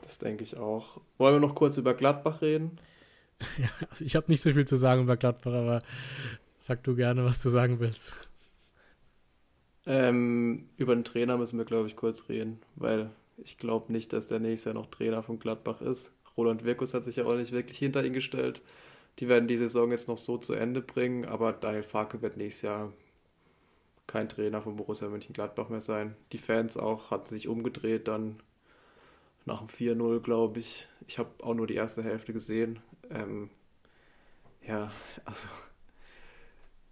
[0.02, 1.00] Das denke ich auch.
[1.18, 2.78] Wollen wir noch kurz über Gladbach reden?
[3.58, 5.82] Ja, also ich habe nicht so viel zu sagen über Gladbach, aber
[6.62, 8.14] sag du gerne, was du sagen willst.
[9.86, 14.28] Ähm, über den Trainer müssen wir, glaube ich, kurz reden, weil ich glaube nicht, dass
[14.28, 16.12] der nächste Jahr noch Trainer von Gladbach ist.
[16.38, 18.62] Roland Wirkus hat sich ja auch nicht wirklich hinter ihn gestellt.
[19.20, 22.64] Die werden die Saison jetzt noch so zu Ende bringen, aber Daniel Farke wird nächstes
[22.64, 22.94] Jahr
[24.08, 26.16] kein Trainer von Borussia Mönchengladbach mehr sein.
[26.32, 28.40] Die Fans auch hatten sich umgedreht dann
[29.46, 30.88] nach dem 4-0, glaube ich.
[31.08, 32.80] Ich habe auch nur die erste Hälfte gesehen.
[33.10, 33.50] Ähm,
[34.66, 34.92] ja,
[35.26, 35.48] also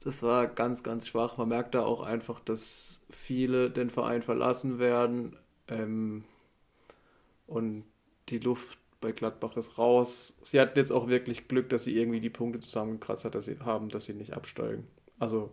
[0.03, 1.37] das war ganz, ganz schwach.
[1.37, 5.35] Man merkt da auch einfach, dass viele den Verein verlassen werden
[5.67, 6.23] ähm,
[7.45, 7.83] und
[8.29, 10.39] die Luft bei Gladbach ist raus.
[10.41, 13.59] Sie hatten jetzt auch wirklich Glück, dass sie irgendwie die Punkte zusammengekratzt hat, dass sie
[13.59, 14.87] haben, dass sie nicht absteigen.
[15.19, 15.51] Also.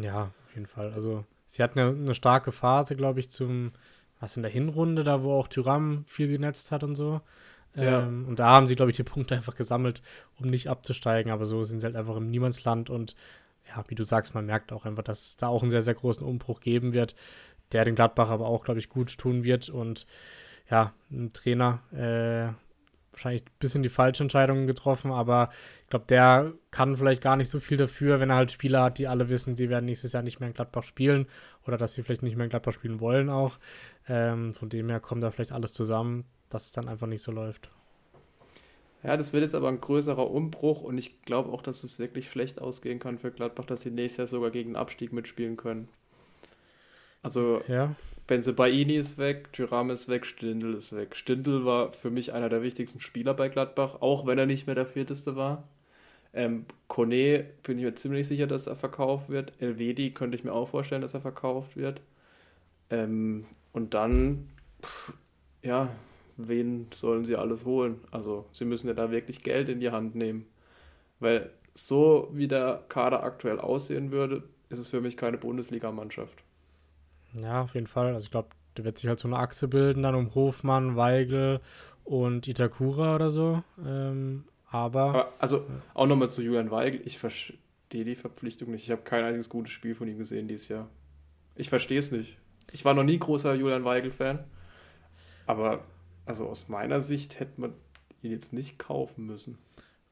[0.00, 0.92] Ja, auf jeden Fall.
[0.92, 3.72] Also, sie hatten ja eine starke Phase, glaube ich, zum,
[4.20, 7.20] was in der Hinrunde, da wo auch Tyram viel genetzt hat und so.
[7.76, 8.02] Ja.
[8.02, 10.02] Ähm, und da haben sie, glaube ich, die Punkte einfach gesammelt,
[10.38, 11.32] um nicht abzusteigen.
[11.32, 12.90] Aber so sind sie halt einfach im Niemandsland.
[12.90, 13.14] Und
[13.68, 15.94] ja, wie du sagst, man merkt auch einfach, dass es da auch einen sehr, sehr
[15.94, 17.14] großen Umbruch geben wird,
[17.72, 19.68] der den Gladbach aber auch, glaube ich, gut tun wird.
[19.68, 20.06] Und
[20.70, 22.52] ja, ein Trainer, äh,
[23.12, 25.50] wahrscheinlich ein bisschen die falsche Entscheidung getroffen, aber
[25.82, 28.98] ich glaube, der kann vielleicht gar nicht so viel dafür, wenn er halt Spieler hat,
[28.98, 31.26] die alle wissen, sie werden nächstes Jahr nicht mehr in Gladbach spielen
[31.66, 33.58] oder dass sie vielleicht nicht mehr in Gladbach spielen wollen auch.
[34.08, 37.32] Ähm, von dem her kommt da vielleicht alles zusammen dass es dann einfach nicht so
[37.32, 37.70] läuft.
[39.04, 42.30] Ja, das wird jetzt aber ein größerer Umbruch und ich glaube auch, dass es wirklich
[42.30, 45.88] schlecht ausgehen kann für Gladbach, dass sie nächstes Jahr sogar gegen den Abstieg mitspielen können.
[47.22, 47.94] Also Ja,
[48.26, 51.16] Benzebaini ist weg, Thuram ist weg, Stindl ist weg.
[51.16, 54.74] Stindl war für mich einer der wichtigsten Spieler bei Gladbach, auch wenn er nicht mehr
[54.76, 55.68] der Vierteste war.
[56.34, 59.52] Ähm, Kone bin ich mir ziemlich sicher, dass er verkauft wird.
[59.60, 62.02] Elvedi könnte ich mir auch vorstellen, dass er verkauft wird.
[62.90, 64.48] Ähm, und dann,
[64.82, 65.14] pff,
[65.62, 65.90] ja,
[66.36, 68.00] wen sollen sie alles holen?
[68.10, 70.46] Also, sie müssen ja da wirklich Geld in die Hand nehmen.
[71.20, 76.44] Weil so wie der Kader aktuell aussehen würde, ist es für mich keine Bundesligamannschaft.
[77.32, 78.14] ja, auf jeden Fall.
[78.14, 81.60] Also ich glaube, da wird sich halt so eine Achse bilden, dann um Hofmann, Weigel
[82.04, 83.62] und Itakura oder so.
[83.84, 88.84] Ähm, aber Aber also auch nochmal zu Julian Weigel, ich verstehe die Verpflichtung nicht.
[88.84, 90.88] Ich habe kein einziges gutes Spiel von ihm gesehen dieses Jahr.
[91.56, 92.38] Ich verstehe es nicht.
[92.72, 94.44] Ich war noch nie großer Julian Weigel-Fan,
[95.46, 95.84] aber
[96.26, 97.74] also aus meiner Sicht hätte man
[98.22, 99.58] ihn jetzt nicht kaufen müssen.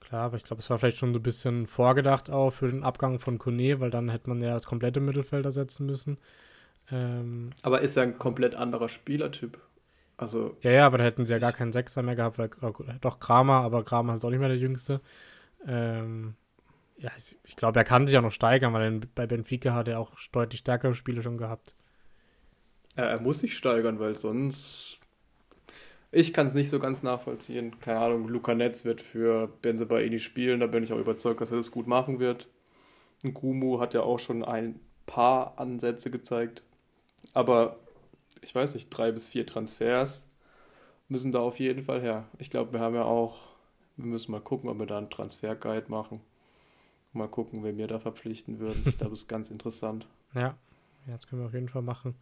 [0.01, 2.83] klar, aber ich glaube, es war vielleicht schon so ein bisschen vorgedacht auch für den
[2.83, 6.19] Abgang von Kone, weil dann hätte man ja das komplette Mittelfeld ersetzen müssen.
[6.91, 9.59] Ähm, Aber ist ja ein komplett anderer Spielertyp.
[10.17, 12.99] Also, Ja, ja, aber da hätten sie ja gar keinen Sechser mehr gehabt, weil äh,
[13.01, 15.01] doch Kramer, aber Kramer ist auch nicht mehr der Jüngste.
[15.67, 16.35] Ähm,
[16.99, 17.11] ja,
[17.45, 20.61] ich, glaube, er kann sich auch noch steigern, weil bei Benfica hat er auch deutlich
[20.61, 21.75] stärkere Spiele schon gehabt.
[22.95, 25.01] er, er muss sich steigern, weil sonst.
[26.15, 27.81] Ich kann es nicht so ganz nachvollziehen.
[27.81, 31.57] Keine Ahnung, Luca Netz wird für Benzebaini spielen, da bin ich auch überzeugt, dass er
[31.57, 32.49] das gut machen wird.
[33.25, 36.63] Gumu hat ja auch schon ein paar Ansätze gezeigt.
[37.33, 37.79] Aber
[38.43, 40.31] ich weiß nicht, drei bis vier Transfers
[41.09, 42.25] müssen da auf jeden Fall her.
[42.39, 43.49] Ich glaube, wir haben ja auch,
[43.97, 46.21] wir müssen mal gucken, ob wir da einen Transferguide machen.
[47.15, 48.83] Mal gucken, wer wir da verpflichten würden.
[48.87, 50.07] Ich glaube, das ist ganz interessant.
[51.05, 52.15] Ja, das können wir auf jeden Fall machen.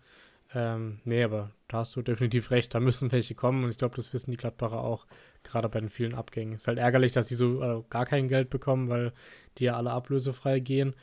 [0.52, 3.96] Ähm, nee, aber da hast du definitiv recht, da müssen welche kommen und ich glaube,
[3.96, 5.06] das wissen die Gladbacher auch,
[5.44, 6.54] gerade bei den vielen Abgängen.
[6.54, 9.12] Ist halt ärgerlich, dass sie so äh, gar kein Geld bekommen, weil
[9.58, 10.96] die ja alle ablösefrei gehen.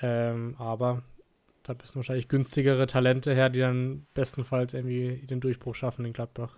[0.00, 1.02] Ähm, aber
[1.64, 6.56] da müssen wahrscheinlich günstigere Talente her, die dann bestenfalls irgendwie den Durchbruch schaffen in Gladbach.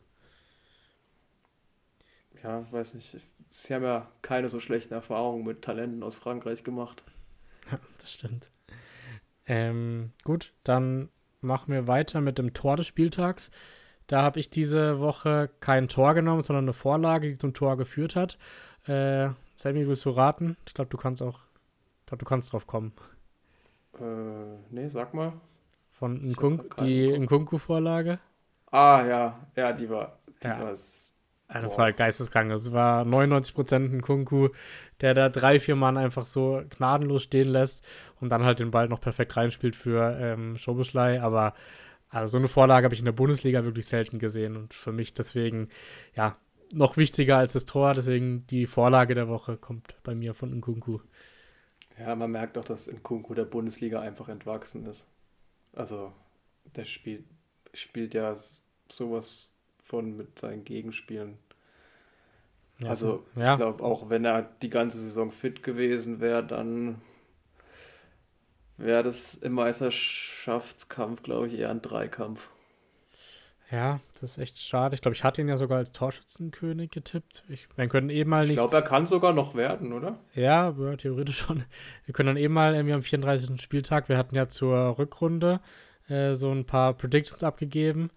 [2.42, 3.16] Ja, weiß nicht.
[3.50, 7.02] Sie haben ja keine so schlechten Erfahrungen mit Talenten aus Frankreich gemacht.
[7.70, 8.50] Ja, das stimmt.
[9.46, 11.08] Ähm, gut, dann
[11.44, 13.50] machen wir weiter mit dem Tor des Spieltags.
[14.06, 18.16] Da habe ich diese Woche kein Tor genommen, sondern eine Vorlage, die zum Tor geführt
[18.16, 18.38] hat.
[18.86, 20.56] Äh, Sammy, willst du raten?
[20.66, 21.40] Ich glaube, du kannst auch,
[22.00, 22.92] ich glaube, du kannst drauf kommen.
[23.98, 25.32] Äh, nee, sag mal.
[25.92, 27.18] Von Ich hab Nkun grad keinen die.
[27.18, 28.18] Nkunku-Vorlage.
[28.70, 30.58] Ah, ja, ja, die war, die Ja.
[30.58, 30.74] war
[31.62, 31.84] das Boah.
[31.84, 32.50] war geisteskrank.
[32.50, 34.48] Das war 99% ein Kunku,
[35.00, 37.84] der da drei, vier Mann einfach so gnadenlos stehen lässt
[38.20, 41.20] und dann halt den Ball noch perfekt reinspielt für ähm, Schoboschlei.
[41.20, 41.54] Aber
[42.08, 45.14] also so eine Vorlage habe ich in der Bundesliga wirklich selten gesehen und für mich
[45.14, 45.68] deswegen,
[46.14, 46.36] ja,
[46.72, 47.94] noch wichtiger als das Tor.
[47.94, 51.00] Deswegen die Vorlage der Woche kommt bei mir von Nkunku.
[51.98, 55.08] Ja, man merkt auch, dass Nkunku der Bundesliga einfach entwachsen ist.
[55.72, 56.12] Also,
[56.74, 57.24] der spielt,
[57.72, 58.34] spielt ja
[58.90, 61.38] sowas von mit seinen Gegenspielen.
[62.78, 67.00] Ja, Also, ja, ich glaube, auch wenn er die ganze Saison fit gewesen wäre, dann
[68.76, 72.48] wäre das im Meisterschaftskampf, glaube ich, eher ein Dreikampf.
[73.70, 74.94] ja, das ist echt schade.
[74.94, 77.44] Ich glaube, ich hatte ihn ja sogar als Torschützenkönig getippt.
[77.48, 80.18] Ich, wir können eben mal Ich glaube, er kann sogar noch werden, oder?
[80.34, 81.64] Ja, ja, theoretisch schon.
[82.04, 83.60] Wir können dann eben mal irgendwie am 34.
[83.60, 85.60] Spieltag, wir hatten ja zur Rückrunde
[86.08, 88.10] äh, so ein paar Predictions abgegeben.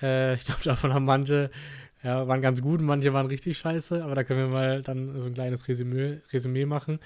[0.00, 1.50] Äh, ich glaube, davon haben manche,
[2.02, 5.26] ja, waren ganz gut, manche waren richtig scheiße, aber da können wir mal dann so
[5.26, 6.98] ein kleines Resümee, Resümee machen.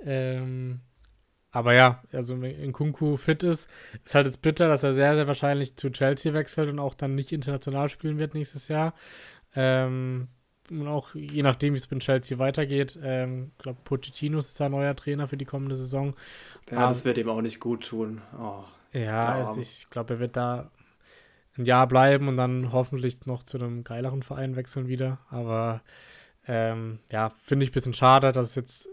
[0.00, 0.80] Ähm,
[1.50, 3.70] aber ja, also wenn Nkunku fit ist,
[4.04, 7.14] ist halt jetzt bitter, dass er sehr, sehr wahrscheinlich zu Chelsea wechselt und auch dann
[7.14, 8.92] nicht international spielen wird nächstes Jahr.
[9.54, 10.26] Ähm,
[10.70, 14.68] und auch je nachdem, wie es mit Chelsea weitergeht, ähm, ich glaube, Pochettino ist da
[14.68, 16.14] neuer Trainer für die kommende Saison.
[16.70, 16.88] Ja, Ah.
[16.88, 18.20] das wird ihm auch nicht gut tun.
[18.36, 18.64] Oh.
[18.92, 20.70] Ja, Ja, es- ich glaube, er wird da
[21.56, 25.18] ein Jahr bleiben und dann hoffentlich noch zu einem geileren Verein wechseln wieder.
[25.30, 25.82] Aber
[26.46, 28.88] ähm, ja, finde ich ein bisschen schade, dass es jetzt,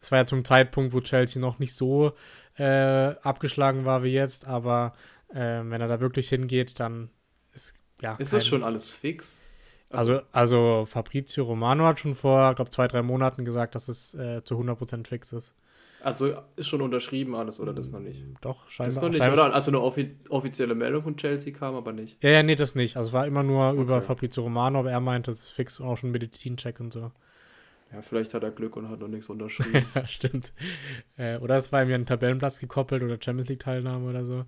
[0.00, 2.12] es war ja zum Zeitpunkt, wo Chelsea noch nicht so
[2.56, 4.94] äh, abgeschlagen war wie jetzt, aber
[5.34, 7.10] ähm, wenn er da wirklich hingeht, dann
[7.54, 8.14] ist ja.
[8.16, 9.42] Ist das schon alles fix?
[9.90, 14.42] Also, also Fabrizio Romano hat schon vor, glaube zwei, drei Monaten gesagt, dass es äh,
[14.44, 15.54] zu 100% fix ist.
[16.04, 18.22] Also ist schon unterschrieben alles oder das noch nicht?
[18.42, 18.88] Doch, Das scheinbar.
[18.88, 19.54] ist noch nicht, scheinbar oder?
[19.54, 22.22] Also eine offi offizielle Meldung von Chelsea kam aber nicht.
[22.22, 22.96] Ja, ja, nee, das nicht.
[22.96, 24.06] Also es war immer nur über Okay.
[24.06, 27.10] Fabrizio Romano, aber er meinte, es ist fix und auch schon Medizincheck und so.
[27.92, 29.86] Ja, vielleicht hat er Glück und hat noch nichts unterschrieben.
[29.94, 30.52] ja, stimmt.
[31.16, 34.44] Äh, oder es war irgendwie an den Tabellenplatz gekoppelt oder Champions League-Teilnahme oder so.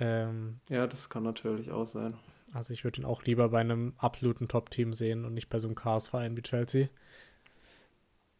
[0.00, 2.14] Ähm, ja, das kann natürlich auch sein.
[2.52, 5.68] also ich würde ihn auch lieber bei einem absoluten Top-Team sehen und nicht bei so
[5.68, 6.88] einem Chaos-Verein wie Chelsea.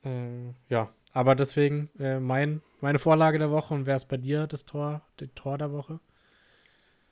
[0.02, 4.46] Ähm, ja, aber deswegen äh, mein, meine Vorlage der Woche und wer ist bei dir
[4.46, 6.00] das Tor, das Tor der Woche?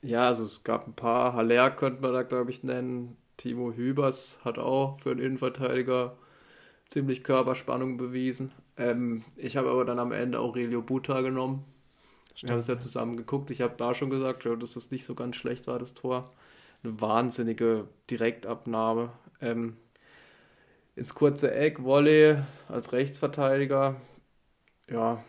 [0.02, 1.34] Ja, also es gab ein paar.
[1.34, 3.16] Haller könnte man da, glaube ich, nennen.
[3.36, 6.16] Timo Hübers hat auch für einen Innenverteidiger
[6.86, 8.52] ziemlich Körperspannung bewiesen.
[8.76, 11.64] Ähm, ich habe aber dann am Ende Aurelio Buta genommen.
[12.34, 13.50] Stimmt, wir haben es ja zusammen geguckt.
[13.50, 16.32] Ich habe da schon gesagt, dass das nicht so ganz schlecht war, das Tor.
[16.82, 19.12] Eine wahnsinnige Direktabnahme.
[19.40, 19.76] Ähm,
[20.96, 22.36] ins kurze Eck, Volley
[22.68, 23.96] als Rechtsverteidiger.
[24.90, 25.22] Ja,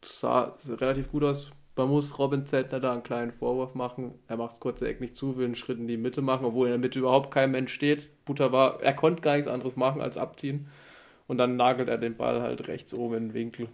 [0.00, 1.50] das sah relativ gut aus.
[1.76, 4.14] Man muss Robin Zettner da einen kleinen Vorwurf machen.
[4.26, 6.66] Er macht das kurze Eck nicht zu, will einen Schritt in die Mitte machen, obwohl
[6.66, 8.08] in der Mitte überhaupt kein Mensch steht.
[8.24, 10.66] Butter war, er konnte gar nichts anderes machen als abziehen.
[11.28, 13.68] Und dann nagelt er den Ball halt rechts oben in den Winkel.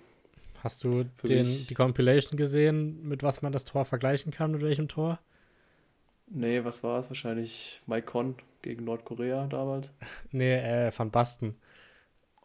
[0.63, 4.89] Hast du den, die Compilation gesehen, mit was man das Tor vergleichen kann, mit welchem
[4.89, 5.19] Tor?
[6.27, 7.11] Nee, was war es?
[7.11, 9.93] Wahrscheinlich Maikon gegen Nordkorea damals?
[10.31, 11.57] nee, äh, Van Basten.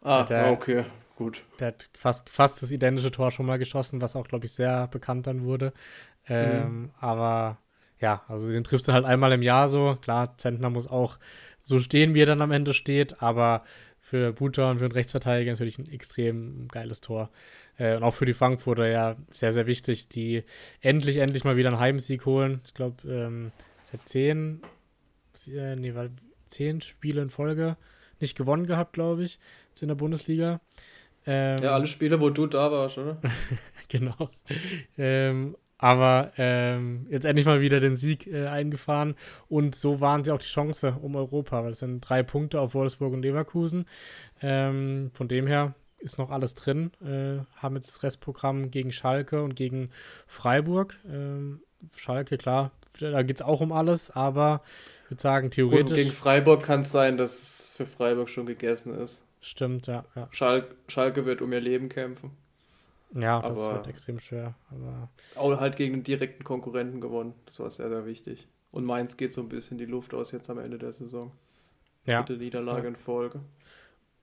[0.02, 0.84] Ah, der, okay,
[1.16, 1.44] gut.
[1.58, 4.88] Der hat fast, fast das identische Tor schon mal geschossen, was auch, glaube ich, sehr
[4.88, 5.72] bekannt dann wurde.
[6.26, 6.90] Ähm, mhm.
[7.00, 7.58] Aber
[7.98, 9.98] ja, also den triffst du halt einmal im Jahr so.
[10.00, 11.18] Klar, Zentner muss auch
[11.60, 13.62] so stehen, wie er dann am Ende steht, aber
[14.00, 17.30] für Buter und für den Rechtsverteidiger natürlich ein extrem geiles Tor.
[17.78, 20.42] Äh, und auch für die Frankfurter ja sehr, sehr wichtig, die
[20.80, 22.60] endlich, endlich mal wieder einen Heimsieg holen.
[22.64, 23.52] Ich glaube, ähm,
[23.90, 24.62] seit zehn,
[25.48, 26.10] äh, nee, weil
[26.46, 27.76] zehn Spiele in Folge
[28.20, 29.38] nicht gewonnen gehabt, glaube ich,
[29.80, 30.60] in der Bundesliga.
[31.26, 33.18] Ähm, ja, alle Spiele, wo du da warst, oder?
[33.88, 34.30] genau.
[34.98, 39.14] Ähm, aber ähm, jetzt endlich mal wieder den Sieg äh, eingefahren
[39.48, 42.74] und so waren sie auch die Chance um Europa, weil es sind drei Punkte auf
[42.74, 43.86] Wolfsburg und Leverkusen.
[44.42, 46.92] Ähm, von dem her ist noch alles drin.
[47.02, 49.88] Äh, haben jetzt das Restprogramm gegen Schalke und gegen
[50.26, 50.98] Freiburg.
[51.10, 51.62] Ähm,
[51.96, 54.62] Schalke, klar, da geht es auch um alles, aber
[55.04, 55.90] ich würde sagen, theoretisch.
[55.90, 59.26] Und gegen Freiburg kann es sein, dass es für Freiburg schon gegessen ist.
[59.40, 60.04] Stimmt, ja.
[60.14, 60.28] ja.
[60.30, 62.32] Schalke, Schalke wird um ihr Leben kämpfen.
[63.14, 64.54] Ja, das aber wird extrem schwer.
[64.70, 67.34] Aber auch halt gegen einen direkten Konkurrenten gewonnen.
[67.46, 68.46] Das war sehr, sehr wichtig.
[68.70, 71.32] Und Mainz geht so ein bisschen die Luft aus jetzt am Ende der Saison.
[72.06, 72.22] Ja.
[72.22, 72.88] Dritte Niederlage ja.
[72.88, 73.40] in Folge.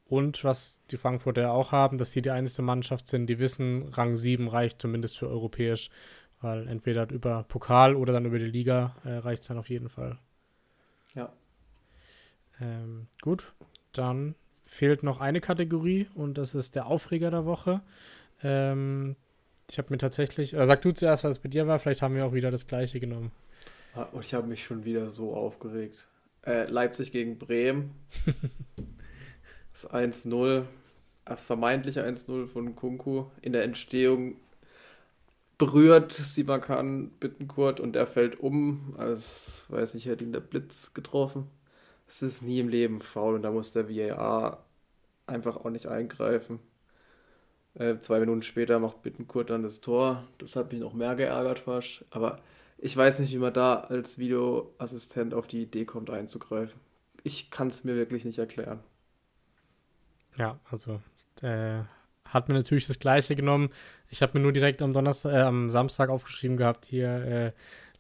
[0.08, 3.90] Und was die Frankfurter ja auch haben, dass sie die einzige Mannschaft sind, die wissen,
[3.90, 5.90] Rang 7 reicht zumindest für europäisch,
[6.42, 9.90] weil entweder über Pokal oder dann über die Liga äh, reicht es dann auf jeden
[9.90, 10.18] Fall.
[11.16, 11.34] Ja.
[12.62, 13.54] Ähm, gut,
[13.94, 17.82] dann fehlt noch eine Kategorie und das ist der Aufreger der Woche.
[18.44, 19.16] Ähm,
[19.70, 22.16] ich habe mir tatsächlich, oder sag du zuerst, was es bei dir war, vielleicht haben
[22.16, 23.32] wir auch wieder das gleiche genommen.
[23.96, 26.08] Ah, und ich habe mich schon wieder so aufgeregt.
[26.46, 27.96] Äh, Leipzig gegen Bremen.
[29.72, 30.64] das 1-0,
[31.26, 34.36] das vermeintliche 1-0 von Kunku in der Entstehung
[35.58, 38.96] berührt Simakan Bittenkurt und er fällt um.
[38.98, 41.48] Also, weiß nicht, hat ihn der Blitz getroffen.
[42.08, 44.66] Es ist nie im Leben faul und da muss der VAR
[45.26, 46.60] einfach auch nicht eingreifen.
[47.74, 50.24] Äh, zwei Minuten später macht Bittenkurt dann das Tor.
[50.38, 52.06] Das hat mich noch mehr geärgert fast.
[52.12, 52.40] Aber
[52.78, 56.80] ich weiß nicht, wie man da als Videoassistent auf die Idee kommt, einzugreifen.
[57.24, 58.80] Ich kann es mir wirklich nicht erklären.
[60.38, 61.02] Ja, also
[61.42, 61.82] äh,
[62.30, 63.70] hat mir natürlich das Gleiche genommen.
[64.10, 67.52] Ich habe mir nur direkt am Donnerstag, äh, am Samstag aufgeschrieben gehabt, hier äh,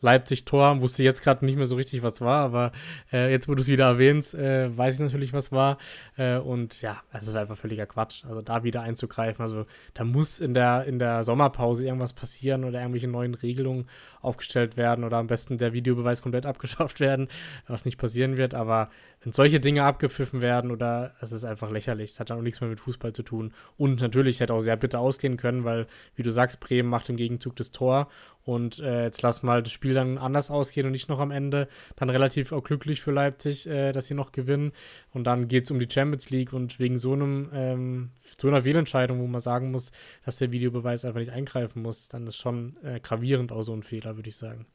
[0.01, 0.81] Leipzig-Tor.
[0.81, 2.71] Wusste jetzt gerade nicht mehr so richtig, was war, aber
[3.11, 5.77] äh, jetzt, wo du es wieder erwähnst, äh, weiß ich natürlich, was war.
[6.17, 8.25] Äh, und ja, es ist einfach völliger Quatsch.
[8.25, 9.43] Also da wieder einzugreifen.
[9.43, 13.87] Also da muss in der, in der Sommerpause irgendwas passieren oder irgendwelche neuen Regelungen
[14.21, 17.27] aufgestellt werden oder am besten der Videobeweis komplett abgeschafft werden,
[17.67, 18.53] was nicht passieren wird.
[18.53, 18.89] Aber
[19.27, 22.61] wenn solche Dinge abgepfiffen werden oder es ist einfach lächerlich, es hat dann auch nichts
[22.61, 23.53] mehr mit Fußball zu tun.
[23.75, 25.85] Und natürlich hätte auch sehr bitter ausgehen können, weil,
[26.15, 28.07] wie du sagst, Bremen macht im Gegenzug das Tor
[28.45, 31.67] und äh, jetzt lass mal das Spiel dann anders ausgehen und nicht noch am Ende.
[31.97, 34.71] Dann relativ auch glücklich für Leipzig, äh, dass sie noch gewinnen.
[35.11, 38.61] Und dann geht es um die Champions League und wegen so einem, ähm, so einer
[38.61, 39.91] Fehlentscheidung, wo man sagen muss,
[40.23, 43.83] dass der Videobeweis einfach nicht eingreifen muss, dann ist schon äh, gravierend auch so ein
[43.83, 44.67] Fehler, würde ich sagen.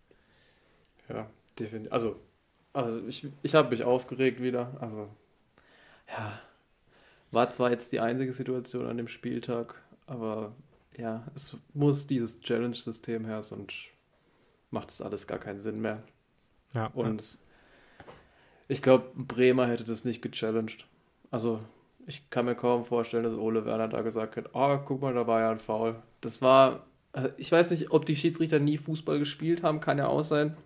[1.08, 1.90] Ja, definitiv.
[1.90, 2.16] Also
[2.72, 4.76] also ich, ich habe mich aufgeregt wieder.
[4.80, 5.08] Also
[6.08, 6.38] ja,
[7.30, 9.74] war zwar jetzt die einzige Situation an dem Spieltag,
[10.06, 10.52] aber
[10.96, 13.86] ja, es muss dieses Challenge-System her, sonst
[14.70, 16.02] macht das alles gar keinen Sinn mehr.
[16.74, 16.86] Ja.
[16.94, 17.46] Und es,
[18.68, 20.86] ich glaube, Bremer hätte das nicht gechallenged.
[21.30, 21.60] Also
[22.06, 25.26] ich kann mir kaum vorstellen, dass Ole Werner da gesagt hat, oh, guck mal, da
[25.26, 25.96] war ja ein Foul.
[26.20, 30.08] Das war, also ich weiß nicht, ob die Schiedsrichter nie Fußball gespielt haben, kann ja
[30.08, 30.56] auch sein.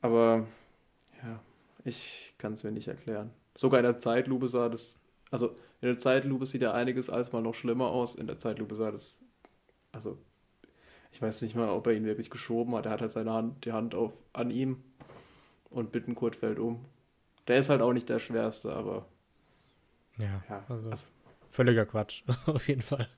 [0.00, 0.46] Aber
[1.86, 3.30] ich kann es mir nicht erklären.
[3.54, 7.42] Sogar in der Zeitlupe sah das, also in der Zeitlupe sieht ja einiges als mal
[7.42, 8.16] noch schlimmer aus.
[8.16, 9.24] In der Zeitlupe sah das,
[9.92, 10.18] also
[11.12, 12.86] ich weiß nicht mal, ob er ihn wirklich geschoben hat.
[12.86, 14.82] Er hat halt seine Hand, die Hand auf, an ihm
[15.70, 16.84] und Bittenkurt fällt um.
[17.46, 19.06] Der ist halt auch nicht der schwerste, aber.
[20.18, 21.06] Ja, ja also, also,
[21.46, 23.08] völliger Quatsch, auf jeden Fall.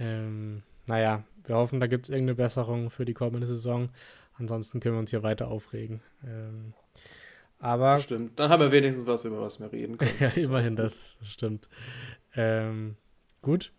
[0.00, 3.90] Ähm, naja, wir hoffen, da gibt es irgendeine Besserung für die kommende Saison.
[4.36, 6.02] Ansonsten können wir uns hier weiter aufregen.
[6.26, 6.74] Ähm,
[7.64, 7.98] aber.
[7.98, 8.38] Stimmt.
[8.38, 10.12] Dann haben wir wenigstens was, über was wir reden können.
[10.20, 11.68] ja, immerhin, das, das stimmt.
[12.36, 12.96] Ähm,
[13.42, 13.72] gut.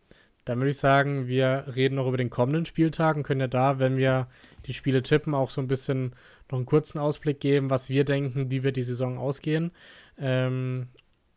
[0.43, 3.79] Dann würde ich sagen, wir reden noch über den kommenden Spieltag und können ja da,
[3.79, 4.27] wenn wir
[4.67, 6.15] die Spiele tippen, auch so ein bisschen
[6.51, 9.71] noch einen kurzen Ausblick geben, was wir denken, wie wird die Saison ausgehen.
[10.19, 10.87] Ähm,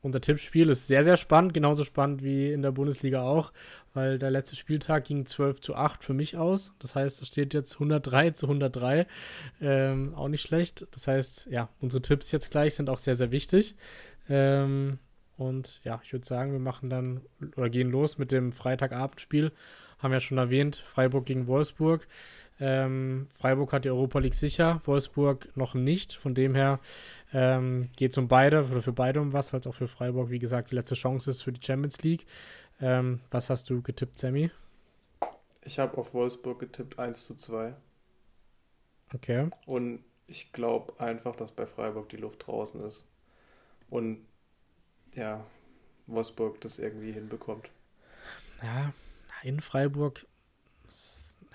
[0.02, 3.52] unser Tippspiel ist sehr, sehr spannend, genauso spannend wie in der Bundesliga auch,
[3.94, 6.72] weil der letzte Spieltag ging 12 zu 8 für mich aus.
[6.78, 9.06] Das heißt, es steht jetzt 103 zu 103.
[9.60, 10.86] Ähm, auch nicht schlecht.
[10.92, 13.76] Das heißt, ja, unsere Tipps jetzt gleich sind auch sehr, sehr wichtig.
[14.28, 14.98] Ähm,
[15.36, 17.20] und ja, ich würde sagen, wir machen dann
[17.56, 19.52] oder gehen los mit dem Freitagabendspiel.
[19.98, 22.06] Haben ja schon erwähnt, Freiburg gegen Wolfsburg.
[22.60, 26.14] Ähm, Freiburg hat die Europa League sicher, Wolfsburg noch nicht.
[26.14, 26.80] Von dem her
[27.32, 30.30] ähm, geht es um beide oder für beide um was, weil es auch für Freiburg,
[30.30, 32.26] wie gesagt, die letzte Chance ist für die Champions League.
[32.80, 34.50] Ähm, was hast du getippt, Sammy?
[35.62, 37.74] Ich habe auf Wolfsburg getippt 1 zu 2.
[39.14, 39.50] Okay.
[39.66, 43.06] Und ich glaube einfach, dass bei Freiburg die Luft draußen ist.
[43.90, 44.26] Und
[45.14, 45.44] ja,
[46.06, 47.70] Wolfsburg das irgendwie hinbekommt.
[48.62, 48.92] Ja,
[49.42, 50.26] in Freiburg.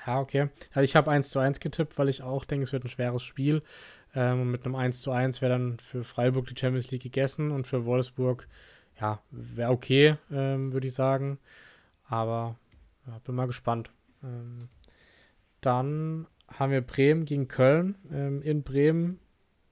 [0.05, 0.49] Ja, okay.
[0.71, 3.23] Also ich habe 1 zu 1 getippt, weil ich auch denke, es wird ein schweres
[3.23, 3.61] Spiel.
[4.15, 7.51] Ähm, und mit einem 1 zu 1 wäre dann für Freiburg die Champions League gegessen
[7.51, 8.47] und für Wolfsburg,
[8.99, 11.39] ja, wäre okay, ähm, würde ich sagen.
[12.07, 12.55] Aber
[13.07, 13.91] ja, bin mal gespannt.
[14.23, 14.59] Ähm,
[15.61, 17.95] dann haben wir Bremen gegen Köln.
[18.11, 19.19] Ähm, in Bremen,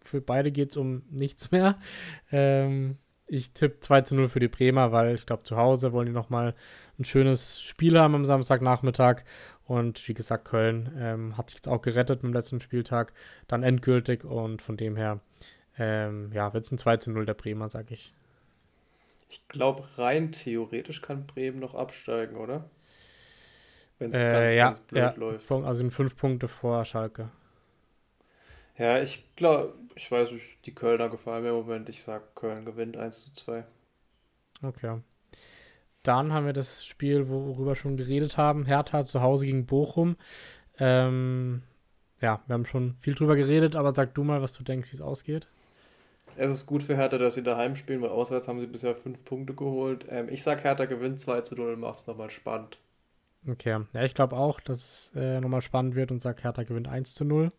[0.04, 1.78] für beide geht es um nichts mehr.
[2.32, 2.98] Ähm,
[3.28, 6.12] ich tippe 2 zu 0 für die Bremer, weil ich glaube, zu Hause wollen die
[6.12, 6.54] nochmal
[7.00, 9.24] ein schönes Spiel haben am Samstagnachmittag.
[9.66, 13.14] Und wie gesagt, Köln ähm, hat sich jetzt auch gerettet im letzten Spieltag,
[13.48, 14.26] dann endgültig.
[14.26, 15.22] Und von dem her,
[15.78, 18.14] ähm, ja, wird es ein 2 zu 0 der Bremer, sag ich.
[19.32, 22.70] Ich glaube, rein theoretisch kann Bremen noch absteigen, oder?
[23.98, 25.50] Wenn es äh, ganz, ja, ganz blöd ja, läuft.
[25.50, 27.30] Also sind fünf Punkte vor Schalke.
[28.78, 31.88] Ja, ich glaube, ich weiß nicht, die Kölner gefallen mir im Moment.
[31.88, 33.64] Ich sage, Köln gewinnt 1 zu 2.
[34.64, 35.00] Okay.
[36.04, 38.66] Dann haben wir das Spiel, worüber wir schon geredet haben.
[38.66, 40.18] Hertha zu Hause gegen Bochum.
[40.78, 41.64] Ähm,
[42.20, 44.96] ja, wir haben schon viel drüber geredet, aber sag du mal, was du denkst, wie
[44.96, 45.48] es ausgeht.
[46.36, 49.24] Es ist gut für Hertha, dass sie daheim spielen, weil auswärts haben sie bisher fünf
[49.26, 50.06] Punkte geholt.
[50.10, 52.80] Ähm, ich sag, Hertha gewinnt 2 zu 0 und macht es nochmal spannend.
[53.48, 56.88] Okay, ja, ich glaube auch, dass es äh, nochmal spannend wird und sag, Hertha gewinnt
[56.88, 57.52] 1 zu 0.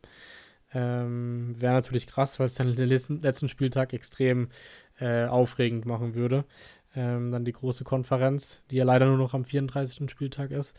[0.75, 4.49] Ähm, Wäre natürlich krass, weil es dann den letzten, Spieltag extrem
[5.01, 6.45] äh, aufregend machen würde.
[6.95, 10.11] Ähm, dann die große Konferenz, die ja leider nur noch am 34.
[10.11, 10.77] Spieltag ist.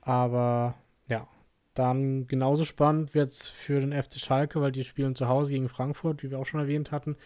[0.00, 0.74] Aber
[1.08, 1.28] ja,
[1.74, 5.68] dann genauso spannend wird es für den FC Schalke, weil die spielen zu Hause gegen
[5.68, 7.16] Frankfurt, wie wir auch schon erwähnt hatten.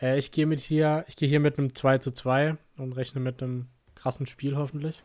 [0.00, 3.20] Äh, ich gehe mit hier, ich gehe hier mit einem 2 zu 2 und rechne
[3.20, 5.02] mit einem krassen Spiel hoffentlich.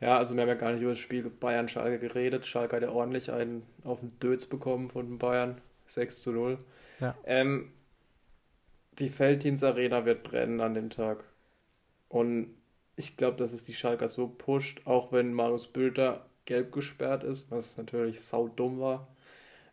[0.00, 2.46] Ja, also wir haben ja gar nicht über das Spiel Bayern-Schalke geredet.
[2.46, 5.60] Schalke hat ja ordentlich einen auf den Dötz bekommen von den Bayern.
[5.86, 6.58] 6 zu 0.
[7.00, 7.14] Ja.
[7.24, 7.72] Ähm,
[8.98, 11.24] die Felddienst Arena wird brennen an dem Tag.
[12.08, 12.54] Und
[12.96, 17.50] ich glaube, dass es die Schalker so pusht, auch wenn Marius Bülter gelb gesperrt ist,
[17.50, 19.08] was natürlich saudumm war.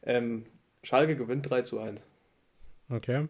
[0.04, 0.46] Ähm,
[0.84, 2.06] Schalke gewinnt 3 zu 1.
[2.90, 3.28] Okay.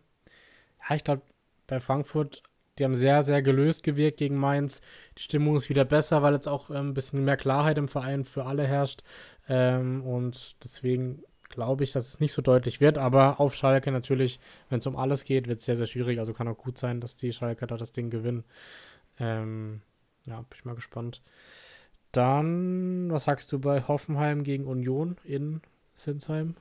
[0.90, 1.22] Ja, ich glaube,
[1.68, 2.44] bei Frankfurt
[2.80, 4.82] die haben sehr, sehr gelöst gewirkt gegen Mainz.
[5.18, 8.26] Die Stimmung ist wieder besser, weil jetzt auch ähm, ein bisschen mehr Klarheit im Verein
[8.26, 9.04] für alle herrscht.
[9.48, 12.98] Ähm, und deswegen glaube ich, dass es nicht so deutlich wird.
[12.98, 14.40] Aber auf Schalke natürlich,
[14.70, 16.20] wenn es um alles geht, wird es sehr, sehr schwierig.
[16.20, 18.44] Also kann auch gut sein, dass die Schalke da das Ding gewinnen.
[19.20, 19.82] Ähm,
[20.26, 21.22] ja, bin ich mal gespannt.
[22.14, 25.62] Dann, was sagst du bei Hoffenheim gegen Union in
[25.96, 26.56] Sinsheim?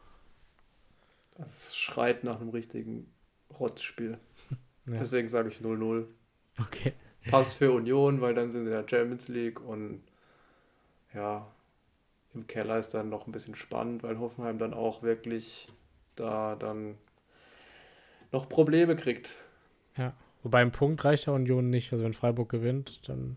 [1.37, 3.07] Das schreit nach einem richtigen
[3.59, 4.19] Rotzspiel.
[4.85, 4.99] Ja.
[4.99, 6.07] Deswegen sage ich 0-0.
[6.59, 6.95] Okay.
[7.31, 10.03] Passt für Union, weil dann sind sie in der Champions League und
[11.15, 11.47] ja,
[12.35, 15.69] im Keller ist dann noch ein bisschen spannend, weil Hoffenheim dann auch wirklich
[16.17, 16.97] da dann
[18.33, 19.37] noch Probleme kriegt.
[19.97, 21.93] Ja, wobei ein Punkt reicht der Union nicht.
[21.93, 23.37] Also wenn Freiburg gewinnt, dann,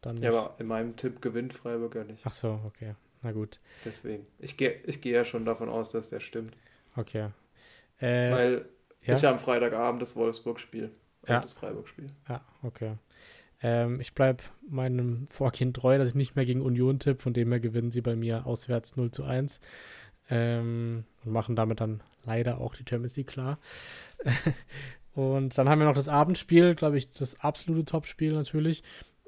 [0.00, 0.24] dann nicht.
[0.24, 2.24] Ja, aber in meinem Tipp gewinnt Freiburg ja nicht.
[2.24, 2.94] Ach so, okay.
[3.22, 3.58] Na gut.
[3.84, 4.26] Deswegen.
[4.38, 6.56] Ich gehe ich geh ja schon davon aus, dass der stimmt.
[6.96, 7.30] Okay.
[7.98, 8.68] Äh, weil
[9.08, 9.14] ja?
[9.14, 10.90] Ist ja am Freitagabend das Wolfsburg-Spiel.
[11.26, 11.40] Ja.
[11.40, 12.10] Das Freiburg-Spiel.
[12.28, 12.96] Ja, okay.
[13.62, 17.22] Ähm, ich bleibe meinem Vorkind treu, dass ich nicht mehr gegen Union tippe.
[17.22, 19.60] Von dem her gewinnen sie bei mir auswärts 0 zu 1.
[20.30, 23.58] Ähm, und machen damit dann leider auch die Champions League klar.
[25.14, 28.82] und dann haben wir noch das Abendspiel, glaube ich, das absolute Topspiel natürlich.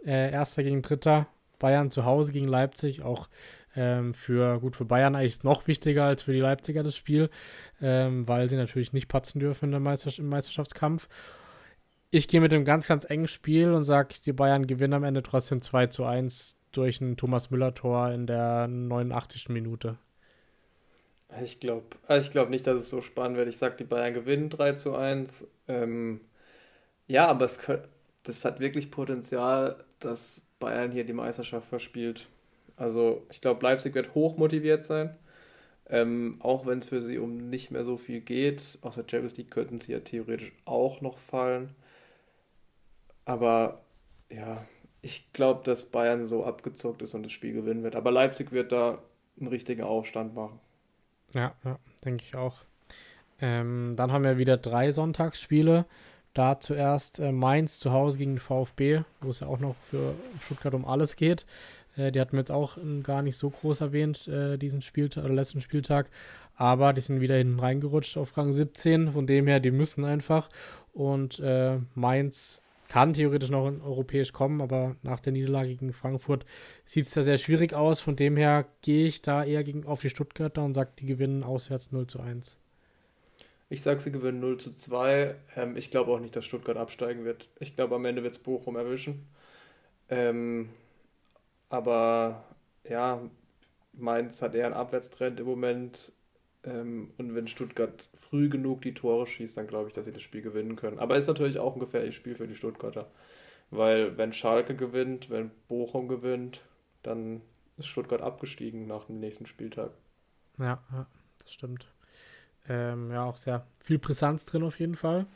[0.04, 1.26] Äh, Erster gegen Dritter.
[1.58, 3.02] Bayern zu Hause gegen Leipzig.
[3.02, 3.28] Auch
[3.76, 7.30] ähm, für gut für Bayern eigentlich noch wichtiger als für die Leipziger das Spiel,
[7.80, 11.08] ähm, weil sie natürlich nicht patzen dürfen in der Meister im Meisterschaftskampf.
[12.10, 15.22] Ich gehe mit einem ganz, ganz engen Spiel und sage, die Bayern gewinnen am Ende
[15.22, 19.48] trotzdem 2 zu 1 durch ein Thomas Müller-Tor in der 89.
[19.48, 19.96] Minute.
[21.40, 23.48] Ich glaube also ich glaub nicht, dass es so spannend wird.
[23.48, 25.52] Ich sage, die Bayern gewinnen 3 zu 1.
[25.68, 26.20] Ähm,
[27.06, 27.60] ja, aber es,
[28.24, 32.28] das hat wirklich Potenzial, dass Bayern hier die Meisterschaft verspielt.
[32.76, 35.16] Also ich glaube, Leipzig wird hoch motiviert sein.
[35.88, 38.78] Ähm, auch wenn es für sie um nicht mehr so viel geht.
[38.80, 41.74] Aus der Champions League könnten sie ja theoretisch auch noch fallen.
[43.24, 43.82] Aber
[44.30, 44.64] ja,
[45.02, 47.96] ich glaube, dass Bayern so abgezockt ist und das Spiel gewinnen wird.
[47.96, 49.02] Aber Leipzig wird da
[49.38, 50.60] einen richtigen Aufstand machen.
[51.34, 52.62] Ja, ja denke ich auch.
[53.40, 55.86] Ähm, dann haben wir wieder drei Sonntagsspiele.
[56.34, 60.14] Da zuerst äh, Mainz zu Hause gegen den VfB, wo es ja auch noch für
[60.40, 61.44] Stuttgart um alles geht.
[61.96, 65.34] Äh, die hatten wir jetzt auch gar nicht so groß erwähnt, äh, diesen Spieltag oder
[65.34, 66.10] letzten Spieltag.
[66.56, 69.12] Aber die sind wieder hinten reingerutscht auf Rang 17.
[69.12, 70.48] Von dem her, die müssen einfach.
[70.92, 76.44] Und äh, Mainz kann theoretisch noch in europäisch kommen, aber nach der Niederlage gegen Frankfurt
[76.84, 78.00] sieht es da sehr schwierig aus.
[78.00, 81.44] Von dem her gehe ich da eher gegen, auf die Stuttgarter und sage, die gewinnen
[81.44, 82.58] auswärts 0 zu 1.
[83.70, 85.36] Ich sage, sie gewinnen 0 zu 2.
[85.54, 87.48] Ähm, ich glaube auch nicht, dass Stuttgart absteigen wird.
[87.60, 89.28] Ich glaube, am Ende wird es Bochum erwischen.
[90.08, 90.70] Ähm,
[91.68, 92.44] aber
[92.82, 93.22] ja,
[93.92, 96.12] Mainz hat eher einen Abwärtstrend im Moment.
[96.64, 100.22] Ähm, und wenn Stuttgart früh genug die Tore schießt, dann glaube ich, dass sie das
[100.22, 100.98] Spiel gewinnen können.
[100.98, 103.08] Aber es ist natürlich auch ein gefährliches Spiel für die Stuttgarter.
[103.70, 106.60] Weil wenn Schalke gewinnt, wenn Bochum gewinnt,
[107.04, 107.40] dann
[107.76, 109.92] ist Stuttgart abgestiegen nach dem nächsten Spieltag.
[110.58, 111.06] Ja, ja
[111.38, 111.86] das stimmt.
[112.68, 115.26] Ähm, ja, auch sehr viel Brisanz drin auf jeden Fall.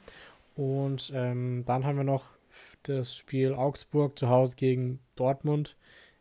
[0.56, 2.26] Und ähm, dann haben wir noch
[2.84, 5.76] das Spiel Augsburg zu Hause gegen Dortmund.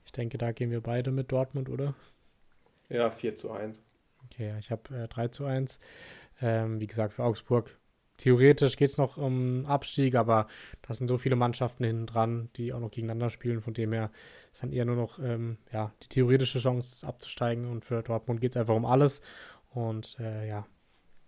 [0.06, 1.94] Ich denke, da gehen wir beide mit Dortmund, oder?
[2.90, 3.82] Ja, 4 zu 1.
[4.26, 5.80] Okay, ich habe äh, 3 zu 1.
[6.42, 7.78] Ähm, wie gesagt, für Augsburg.
[8.18, 10.48] Theoretisch geht es noch um Abstieg, aber
[10.84, 13.62] da sind so viele Mannschaften hinten dran, die auch noch gegeneinander spielen.
[13.62, 14.12] Von dem her
[14.52, 17.70] ist dann eher nur noch ähm, ja, die theoretische Chance abzusteigen.
[17.70, 19.22] Und für Dortmund geht es einfach um alles.
[19.72, 20.66] Und äh, ja,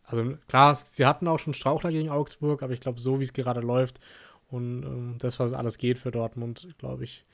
[0.07, 3.33] also klar, sie hatten auch schon Strauchler gegen Augsburg, aber ich glaube, so wie es
[3.33, 3.99] gerade läuft
[4.47, 7.25] und ähm, das, was alles geht für Dortmund, glaube ich,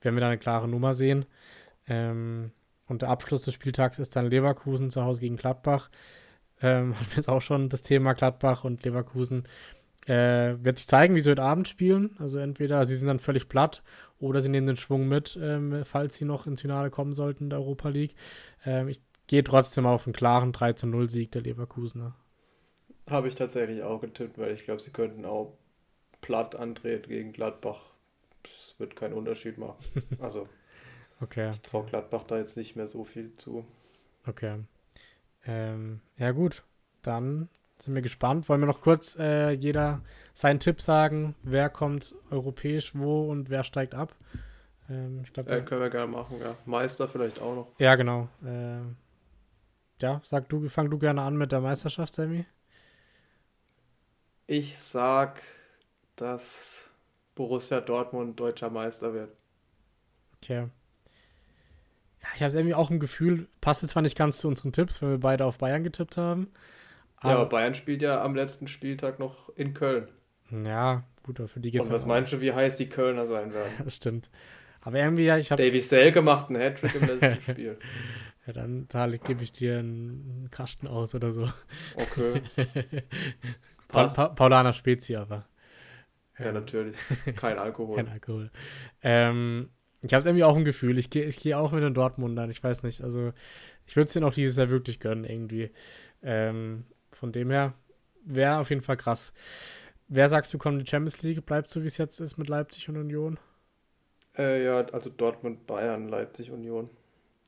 [0.00, 1.24] werden wir da eine klare Nummer sehen.
[1.86, 2.52] Ähm,
[2.86, 5.90] und der Abschluss des Spieltags ist dann Leverkusen zu Hause gegen Gladbach.
[6.62, 9.44] Ähm, hatten wir jetzt auch schon das Thema Gladbach und Leverkusen.
[10.06, 12.16] Äh, wird sich zeigen, wie sie heute Abend spielen.
[12.18, 13.82] Also entweder sie sind dann völlig platt
[14.18, 17.50] oder sie nehmen den Schwung mit, ähm, falls sie noch ins Finale kommen sollten in
[17.50, 18.14] der Europa League.
[18.64, 22.16] Ähm, ich gehe trotzdem auf einen klaren 3 0 Sieg der Leverkusener.
[23.08, 25.56] Habe ich tatsächlich auch getippt, weil ich glaube, sie könnten auch
[26.20, 27.80] platt antreten gegen Gladbach.
[28.44, 29.76] Es wird keinen Unterschied machen.
[30.20, 30.48] Also
[31.20, 31.50] Okay.
[31.50, 33.64] Ich traue Gladbach da jetzt nicht mehr so viel zu.
[34.26, 34.58] Okay.
[35.46, 36.62] Ähm, ja, gut.
[37.02, 37.48] Dann
[37.78, 38.48] sind wir gespannt.
[38.48, 40.02] Wollen wir noch kurz äh, jeder
[40.32, 41.34] seinen Tipp sagen?
[41.42, 44.14] Wer kommt europäisch wo und wer steigt ab?
[44.88, 46.56] Ähm, ich glaub, ja, können wir gerne machen, ja.
[46.66, 47.66] Meister vielleicht auch noch.
[47.78, 48.28] Ja, genau.
[48.44, 48.80] Äh,
[50.00, 52.46] ja, sag du, fang du gerne an mit der Meisterschaft, Sammy.
[54.46, 55.42] Ich sag,
[56.16, 56.90] dass
[57.34, 59.36] Borussia Dortmund deutscher Meister wird.
[60.42, 60.68] Okay
[62.22, 65.00] ja, ich habe irgendwie auch ein Gefühl, passt jetzt zwar nicht ganz zu unseren Tipps,
[65.02, 66.48] wenn wir beide auf Bayern getippt haben.
[67.16, 70.08] Aber ja, aber Bayern spielt ja am letzten Spieltag noch in Köln.
[70.50, 73.72] Ja, gut, für die geht's Und was meinst du, wie heiß die Kölner sein werden?
[73.84, 74.30] das stimmt.
[74.80, 75.62] Aber irgendwie, ja, ich habe.
[75.62, 77.78] Davy Selke macht einen Hattrick im letzten Spiel.
[78.48, 81.50] Ja, dann Tarek, gebe ich dir einen Kasten aus oder so.
[81.94, 82.40] Okay.
[83.88, 85.44] pa pa Paulaner Spezi aber.
[86.38, 86.96] Ja, natürlich.
[87.36, 87.96] Kein Alkohol.
[87.96, 88.50] Kein Alkohol.
[89.02, 89.68] Ähm,
[90.00, 90.96] ich habe es irgendwie auch ein Gefühl.
[90.96, 92.50] Ich gehe ich geh auch mit den Dortmundern.
[92.50, 93.02] Ich weiß nicht.
[93.02, 93.34] Also,
[93.86, 95.70] ich würde es denen auch dieses Jahr wirklich gönnen, irgendwie.
[96.22, 97.74] Ähm, von dem her
[98.24, 99.34] wäre auf jeden Fall krass.
[100.06, 101.44] Wer sagst du, kommt die Champions League?
[101.44, 103.38] Bleibt so, wie es jetzt ist mit Leipzig und Union?
[104.38, 106.88] Äh, ja, also Dortmund, Bayern, Leipzig, Union.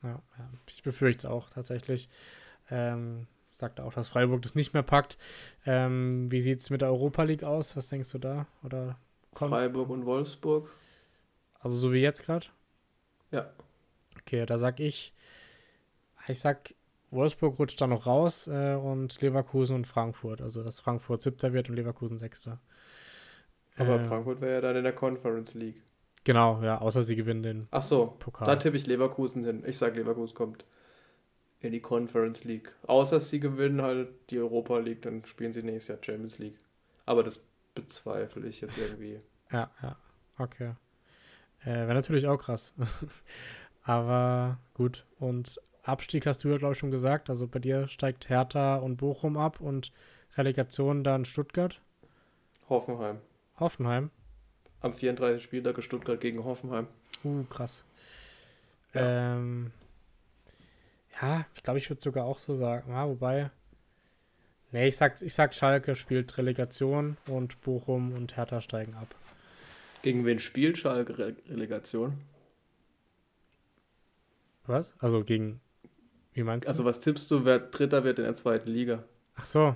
[0.02, 2.08] Ja, ja ich befürchte es auch tatsächlich.
[2.70, 5.18] Ähm, sagt auch, dass Freiburg das nicht mehr packt.
[5.66, 7.76] Ähm, wie sieht es mit der Europa League aus?
[7.76, 8.46] Was denkst du da?
[8.62, 8.98] Oder
[9.34, 10.70] Freiburg und Wolfsburg.
[11.60, 12.46] Also so wie jetzt gerade?
[13.30, 13.50] Ja.
[14.18, 15.14] Okay, da sag ich,
[16.26, 16.74] ich sag,
[17.10, 20.40] Wolfsburg rutscht da noch raus äh, und Leverkusen und Frankfurt.
[20.40, 22.60] Also dass Frankfurt siebter wird und Leverkusen sechster.
[23.76, 25.82] Aber äh, Frankfurt wäre ja dann in der Conference League.
[26.24, 28.46] Genau, ja, außer sie gewinnen den Ach so, Pokal.
[28.46, 29.62] da tippe ich Leverkusen hin.
[29.66, 30.64] Ich sag, Leverkusen kommt
[31.60, 32.72] in die Conference League.
[32.86, 36.58] Außer sie gewinnen halt die Europa League, dann spielen sie nächstes Jahr Champions League.
[37.06, 39.18] Aber das bezweifle ich jetzt irgendwie.
[39.52, 39.96] Ja, ja,
[40.38, 40.74] okay.
[41.64, 42.72] Äh, Wäre natürlich auch krass.
[43.82, 45.06] Aber gut.
[45.18, 47.28] Und Abstieg hast du ja, glaube ich, schon gesagt.
[47.30, 49.92] Also bei dir steigt Hertha und Bochum ab und
[50.36, 51.80] Relegation dann Stuttgart.
[52.68, 53.18] Hoffenheim.
[53.58, 54.10] Hoffenheim.
[54.80, 55.42] Am 34.
[55.42, 56.86] Spieltag Stuttgart gegen Hoffenheim.
[57.24, 57.84] Uh, krass.
[58.94, 59.36] Ja.
[59.36, 59.72] Ähm,
[61.20, 62.90] Ja, ich glaube, ich würde sogar auch so sagen.
[62.90, 63.50] Ja, wobei.
[64.72, 69.14] Nee, ich sag, ich sag, Schalke spielt Relegation und Bochum und Hertha steigen ab.
[70.02, 72.18] Gegen wen spielt Schalke Re Relegation?
[74.66, 74.94] Was?
[74.98, 75.60] Also gegen.
[76.32, 76.70] Wie meinst du?
[76.70, 79.02] Also, was tippst du, wer Dritter wird in der zweiten Liga?
[79.34, 79.74] Ach so.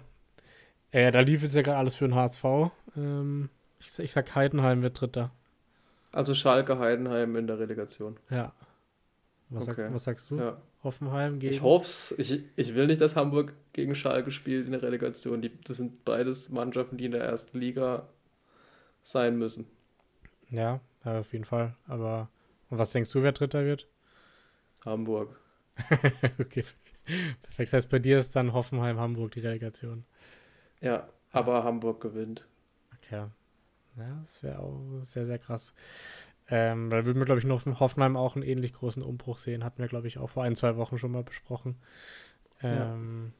[0.92, 2.44] Äh, da lief jetzt ja gerade alles für den HSV.
[2.96, 3.50] Ähm,
[3.86, 5.30] ich, ich sag, Heidenheim wird Dritter.
[6.12, 8.16] Also Schalke, Heidenheim in der Relegation.
[8.30, 8.52] Ja.
[9.50, 9.84] Was, okay.
[9.84, 10.36] sag, was sagst du?
[10.36, 10.60] Ja.
[10.82, 11.52] Hoffenheim gegen.
[11.52, 15.40] Ich hoffe ich, ich will nicht, dass Hamburg gegen Schalke spielt in der Relegation.
[15.40, 18.06] Die, das sind beides Mannschaften, die in der ersten Liga
[19.02, 19.66] sein müssen.
[20.50, 21.74] Ja, ja auf jeden Fall.
[21.86, 22.28] Aber
[22.70, 23.86] und was denkst du, wer Dritter wird?
[24.84, 25.38] Hamburg.
[26.40, 26.64] okay.
[27.04, 27.38] Perfekt.
[27.42, 30.04] Das heißt, bei dir ist dann Hoffenheim, Hamburg die Relegation.
[30.80, 32.46] Ja, aber Hamburg gewinnt.
[32.96, 33.26] Okay.
[33.96, 35.74] Ja, das wäre auch sehr, sehr krass.
[36.48, 39.64] Ähm, da würden wir, glaube ich, noch in Hoffenheim auch einen ähnlich großen Umbruch sehen.
[39.64, 41.76] Hatten wir, glaube ich, auch vor ein, zwei Wochen schon mal besprochen.
[42.62, 43.32] Ähm,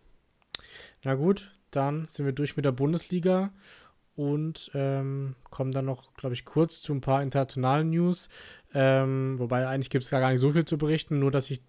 [0.54, 0.62] ja.
[1.02, 3.50] Na gut, dann sind wir durch mit der Bundesliga
[4.16, 8.28] und ähm, kommen dann noch, glaube ich, kurz zu ein paar internationalen News.
[8.72, 11.62] Ähm, wobei eigentlich gibt es gar nicht so viel zu berichten, nur dass sich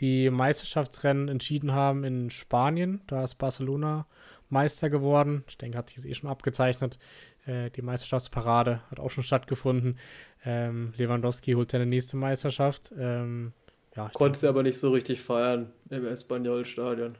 [0.00, 3.02] die Meisterschaftsrennen entschieden haben in Spanien.
[3.06, 4.06] Da ist Barcelona
[4.48, 5.44] Meister geworden.
[5.46, 6.98] Ich denke, hat sich das eh schon abgezeichnet.
[7.46, 9.98] Äh, die Meisterschaftsparade hat auch schon stattgefunden.
[10.44, 12.92] Ähm, Lewandowski holt seine nächste Meisterschaft.
[12.98, 13.52] Ähm,
[13.96, 17.14] ja, Konntest aber nicht so richtig feiern im Espanyol-Stadion.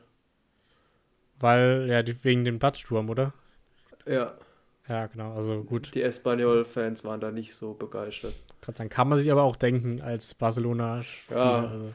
[1.39, 3.33] Weil, ja, wegen dem Platzsturm, oder?
[4.07, 4.35] Ja.
[4.89, 5.95] Ja, genau, also gut.
[5.95, 8.35] Die Espanyol-Fans waren da nicht so begeistert.
[8.75, 11.39] Dann kann man sich aber auch denken als Barcelona-Spieler.
[11.39, 11.95] Ja, also.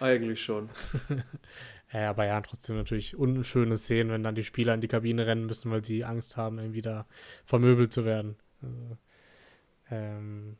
[0.00, 0.68] eigentlich schon.
[1.94, 5.46] Ja, aber ja, trotzdem natürlich unschöne Szenen, wenn dann die Spieler in die Kabine rennen
[5.46, 7.06] müssen, weil sie Angst haben, irgendwie da
[7.44, 8.36] vermöbelt zu werden.
[8.60, 8.98] Also,
[9.92, 10.56] ähm,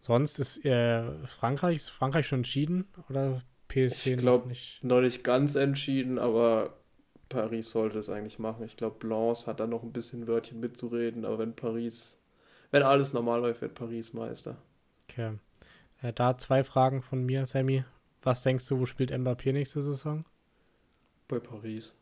[0.00, 4.82] sonst ist äh, Frankreich, ist Frankreich schon entschieden oder PSG ich glaub, nicht?
[4.82, 6.76] Noch nicht ganz entschieden, aber
[7.28, 8.64] Paris sollte es eigentlich machen.
[8.64, 12.20] Ich glaube, Blanc hat da noch ein bisschen Wörtchen mitzureden, aber wenn Paris,
[12.72, 14.56] wenn alles normal läuft, wird Paris Meister.
[15.08, 15.38] Okay.
[16.02, 17.84] Äh, da zwei Fragen von mir, Sammy.
[18.22, 20.24] Was denkst du, wo spielt Mbappé nächste Saison?
[21.28, 21.94] Bei Paris.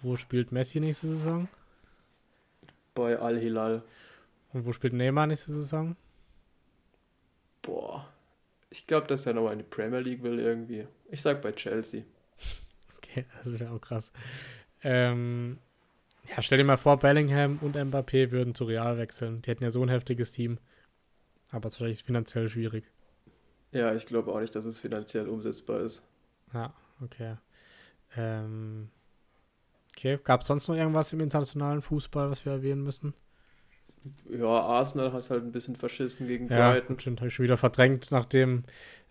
[0.00, 1.48] Wo spielt Messi nächste Saison?
[2.94, 3.82] Bei Al-Hilal.
[4.52, 5.96] Und wo spielt Neymar nächste Saison?
[7.62, 8.08] Boah.
[8.70, 10.86] Ich glaube, dass er nochmal in die Premier League will irgendwie.
[11.10, 12.04] Ich sag bei Chelsea.
[12.96, 14.12] Okay, das wäre auch krass.
[14.82, 15.58] Ähm,
[16.28, 19.42] ja, stell dir mal vor, Bellingham und Mbappé würden zu Real wechseln.
[19.42, 20.58] Die hätten ja so ein heftiges Team.
[21.50, 22.84] Aber es ist vielleicht finanziell schwierig.
[23.72, 26.02] Ja, ich glaube auch nicht, dass es finanziell umsetzbar ist.
[26.52, 27.36] Ja, okay.
[28.16, 28.90] Ähm,
[29.92, 33.14] okay, gab es sonst noch irgendwas im internationalen Fußball, was wir erwähnen müssen?
[34.30, 36.96] Ja, Arsenal hat halt ein bisschen verschissen gegen ja, Brighton.
[36.98, 38.64] Ja, habe ich schon wieder verdrängt, nachdem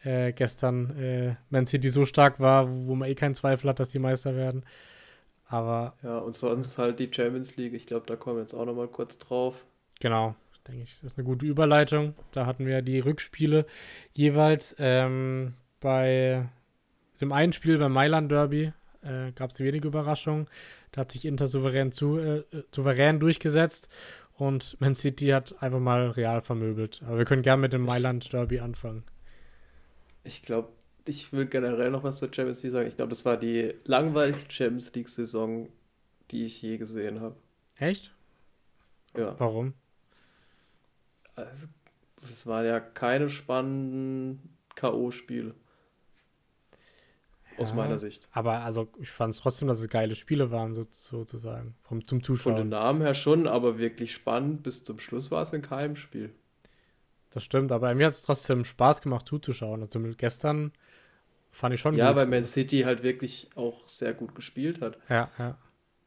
[0.03, 3.89] äh, gestern äh, Man City so stark war, wo man eh keinen Zweifel hat, dass
[3.89, 4.63] die Meister werden.
[5.47, 5.95] Aber.
[6.03, 7.73] Ja, und sonst halt die Champions League.
[7.73, 9.65] Ich glaube, da kommen wir jetzt auch nochmal kurz drauf.
[9.99, 10.35] Genau,
[10.67, 12.13] denke ich, das ist eine gute Überleitung.
[12.31, 13.65] Da hatten wir die Rückspiele
[14.13, 16.47] jeweils ähm, bei
[17.21, 18.73] dem einen Spiel beim Mailand Derby
[19.03, 20.47] äh, gab es wenige Überraschungen.
[20.91, 22.43] Da hat sich Inter souverän, zu, äh,
[22.73, 23.89] souverän durchgesetzt
[24.37, 27.01] und Man City hat einfach mal real vermöbelt.
[27.05, 29.03] Aber wir können gerne mit dem Mailand Derby anfangen.
[30.23, 30.69] Ich glaube,
[31.05, 32.87] ich will generell noch was zur Champions League sagen.
[32.87, 35.69] Ich glaube, das war die langweiligste Champions League-Saison,
[36.31, 37.35] die ich je gesehen habe.
[37.77, 38.13] Echt?
[39.15, 39.35] Ja.
[39.39, 39.73] Warum?
[41.35, 41.67] Also,
[42.21, 45.53] es waren ja keine spannenden K.O.-Spiele
[47.57, 48.27] aus meiner Sicht.
[48.31, 52.23] Aber also ich fand es trotzdem, dass es geile Spiele waren, so, sozusagen, vom, zum
[52.23, 52.53] Zuschauen.
[52.53, 54.63] Von den Namen her schon, aber wirklich spannend.
[54.63, 56.31] Bis zum Schluss war es ein Keimspiel.
[57.31, 59.81] Das stimmt, aber mir hat es trotzdem Spaß gemacht zuzuschauen.
[59.81, 60.71] Also gestern
[61.51, 62.17] fand ich schon Ja, gut.
[62.17, 64.97] weil Man City halt wirklich auch sehr gut gespielt hat.
[65.09, 65.57] Ja, ja.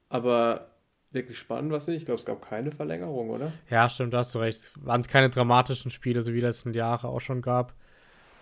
[0.08, 0.70] Aber
[1.12, 1.98] wirklich spannend war es nicht.
[1.98, 3.52] Ich glaube, es gab keine Verlängerung, oder?
[3.68, 4.72] Ja, stimmt, da hast du recht.
[4.84, 7.74] Waren es keine dramatischen Spiele, so wie das in den Jahren auch schon gab.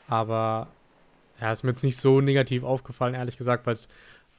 [0.07, 0.69] Aber
[1.41, 3.89] ja, ist mir jetzt nicht so negativ aufgefallen, ehrlich gesagt, weil es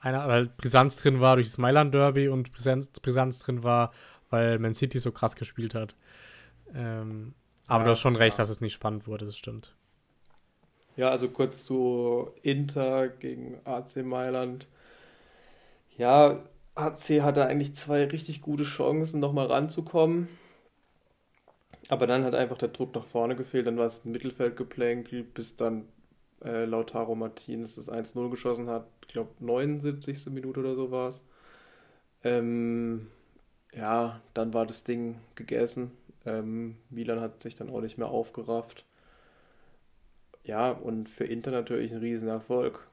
[0.02, 3.92] einer, weil Brisanz drin war durch das Mailand Derby und Brisanz, Brisanz drin war,
[4.30, 5.96] weil Man City so krass gespielt hat.
[6.74, 7.34] Ähm,
[7.68, 8.42] aber ja, du hast schon recht, ja.
[8.42, 9.76] dass es nicht spannend wurde, das stimmt.
[10.96, 14.68] Ja, also kurz zu Inter gegen AC Mailand.
[15.98, 16.44] Ja,
[16.76, 20.28] AC hatte eigentlich zwei richtig gute Chancen, nochmal ranzukommen.
[21.90, 23.68] Aber dann hat einfach der Druck nach vorne gefehlt.
[23.68, 25.86] Dann war es ein Mittelfeldgeplänkel, bis dann
[26.44, 28.88] äh, Lautaro Martinez das 1-0 geschossen hat.
[29.08, 30.28] Ich glaube, 79.
[30.28, 31.22] Minute oder so war es.
[32.24, 33.08] Ähm,
[33.74, 35.92] ja, dann war das Ding gegessen.
[36.26, 38.86] Ähm, Milan hat sich dann auch nicht mehr aufgerafft.
[40.44, 42.88] Ja, und für Inter natürlich ein Riesenerfolg.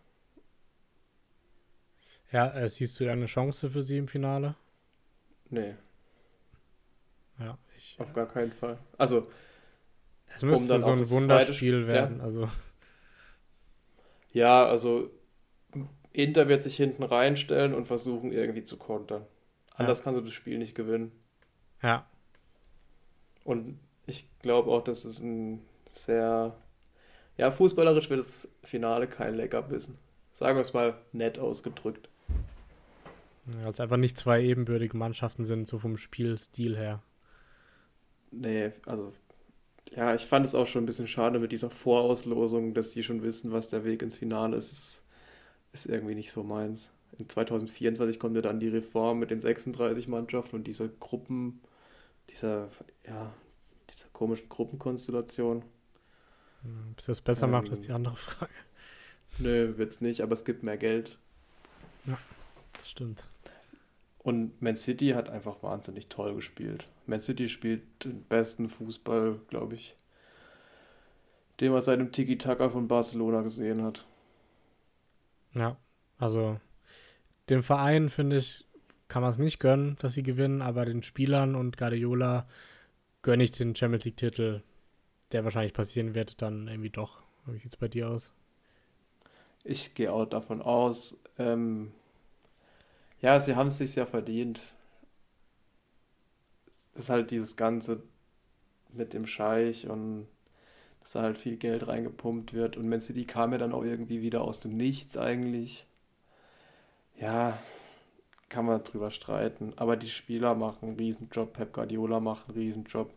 [2.32, 4.57] Ja, äh, siehst du eine Chance für sie im Finale?
[5.49, 5.74] Nee.
[7.38, 7.97] Ja, ich.
[7.99, 8.78] Auf gar keinen Fall.
[8.99, 9.28] Also.
[10.28, 12.18] Es müsste um so ein Wunderspiel werden.
[12.18, 12.24] Ja.
[12.24, 12.49] Also.
[14.37, 15.09] Ja, also
[16.12, 19.24] Inter wird sich hinten reinstellen und versuchen irgendwie zu kontern.
[19.74, 20.05] Anders ja.
[20.05, 21.11] kannst du das Spiel nicht gewinnen.
[21.82, 22.07] Ja.
[23.45, 26.55] Und ich glaube auch, dass es ein sehr,
[27.39, 29.97] ja, fußballerisch wird das Finale kein Leckerbissen.
[30.34, 32.11] Sagen wir es mal nett ausgedrückt.
[33.62, 37.03] Ja, es einfach nicht zwei ebenbürtige Mannschaften sind, so vom Spielstil her.
[38.32, 39.14] Nee, also,
[39.95, 43.22] ja, ich fand es auch schon ein bisschen schade mit dieser Vorauslosung, dass die schon
[43.22, 44.72] wissen, was der Weg ins Finale ist.
[44.72, 45.05] Ist,
[45.72, 46.91] ist irgendwie nicht so meins.
[47.18, 51.61] In 2024 kommt ja dann die Reform mit den 36 Mannschaften und dieser Gruppen,
[52.30, 52.68] dieser,
[53.07, 53.32] ja,
[53.91, 55.62] dieser komischen Gruppenkonstellation.
[56.91, 58.53] Ob es das besser ähm, macht, ist die andere Frage.
[59.39, 61.18] Nö, wird's nicht, aber es gibt mehr Geld.
[62.07, 62.18] Ja,
[62.74, 63.24] das stimmt.
[64.27, 66.89] Und Man City hat einfach wahnsinnig toll gespielt.
[67.07, 69.95] Man City spielt den besten Fußball, glaube ich,
[71.61, 74.05] den man seit dem Tiki-Taka von Barcelona gesehen hat.
[75.55, 75.77] Ja,
[76.18, 76.59] also
[77.51, 78.66] dem Verein, finde ich,
[79.07, 82.49] kann man es nicht gönnen, dass sie gewinnen, aber den Spielern und Guardiola
[83.22, 84.64] gönne ich den Champions League-Titel,
[85.31, 87.22] der wahrscheinlich passieren wird, dann irgendwie doch.
[87.47, 88.33] Wie sieht es bei dir aus?
[89.62, 91.16] Ich gehe auch davon aus.
[91.39, 91.93] Ähm,
[93.21, 94.73] ja, sie haben es sich ja verdient.
[96.95, 98.03] Es ist halt dieses Ganze
[98.93, 100.27] mit dem Scheich und
[101.01, 102.77] dass da halt viel Geld reingepumpt wird.
[102.77, 105.87] Und Man City kam ja dann auch irgendwie wieder aus dem Nichts eigentlich.
[107.19, 107.59] Ja,
[108.49, 109.73] kann man drüber streiten.
[109.77, 111.53] Aber die Spieler machen einen Riesenjob.
[111.53, 113.12] Pep Guardiola macht einen Riesenjob.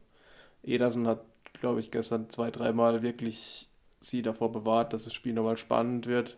[0.64, 1.24] Ederson hat,
[1.54, 3.70] glaube ich, gestern zwei, dreimal wirklich
[4.00, 6.38] sie davor bewahrt, dass das Spiel nochmal spannend wird.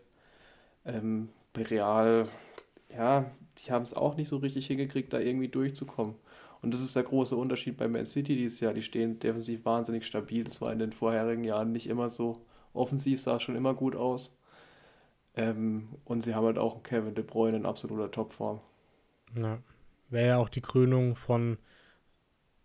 [0.85, 2.27] Ähm, Real,
[2.95, 6.15] ja, die haben es auch nicht so richtig hingekriegt, da irgendwie durchzukommen.
[6.61, 8.73] Und das ist der große Unterschied bei Man City dieses Jahr.
[8.73, 10.43] Die stehen defensiv wahnsinnig stabil.
[10.43, 12.45] Das war in den vorherigen Jahren nicht immer so.
[12.73, 14.37] Offensiv sah es schon immer gut aus.
[15.35, 18.59] Ähm, und sie haben halt auch Kevin De Bruyne in absoluter Topform.
[19.35, 19.59] Ja.
[20.09, 21.57] Wäre ja auch die Krönung von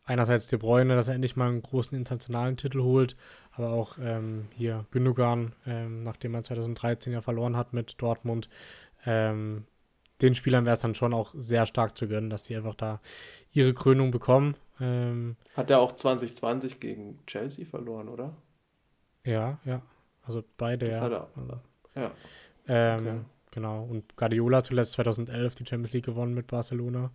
[0.04, 3.16] einerseits De Bruyne, dass er endlich mal einen großen internationalen Titel holt,
[3.52, 8.48] aber auch ähm, hier Gündogan, ähm, nachdem er 2013 ja verloren hat mit Dortmund,
[9.04, 9.64] ähm,
[10.22, 13.00] den Spielern wäre es dann schon auch sehr stark zu gönnen, dass sie einfach da
[13.52, 14.56] ihre Krönung bekommen.
[14.80, 18.34] Ähm, hat er auch 2020 gegen Chelsea verloren, oder?
[19.24, 19.82] Ja, ja.
[20.22, 21.02] Also beide, das ja.
[21.02, 21.28] Hat er.
[21.36, 21.60] Also,
[21.94, 22.10] ja.
[22.68, 23.20] Ähm, okay.
[23.52, 23.84] Genau.
[23.84, 27.10] Und Guardiola zuletzt 2011 die Champions League gewonnen mit Barcelona.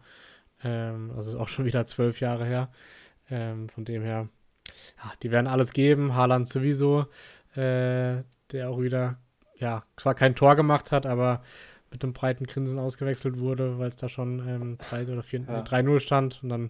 [0.64, 2.70] Ähm, also ist auch schon wieder zwölf Jahre her.
[3.30, 4.28] Ähm, von dem her,
[5.04, 6.16] ja, die werden alles geben.
[6.16, 7.06] Haaland sowieso,
[7.54, 9.20] äh, der auch wieder,
[9.56, 11.44] ja, zwar kein Tor gemacht hat, aber
[11.92, 15.64] mit einem breiten Grinsen ausgewechselt wurde, weil es da schon ähm, 3 oder 4, ja.
[15.64, 16.40] 3-0 stand.
[16.42, 16.70] Und dann,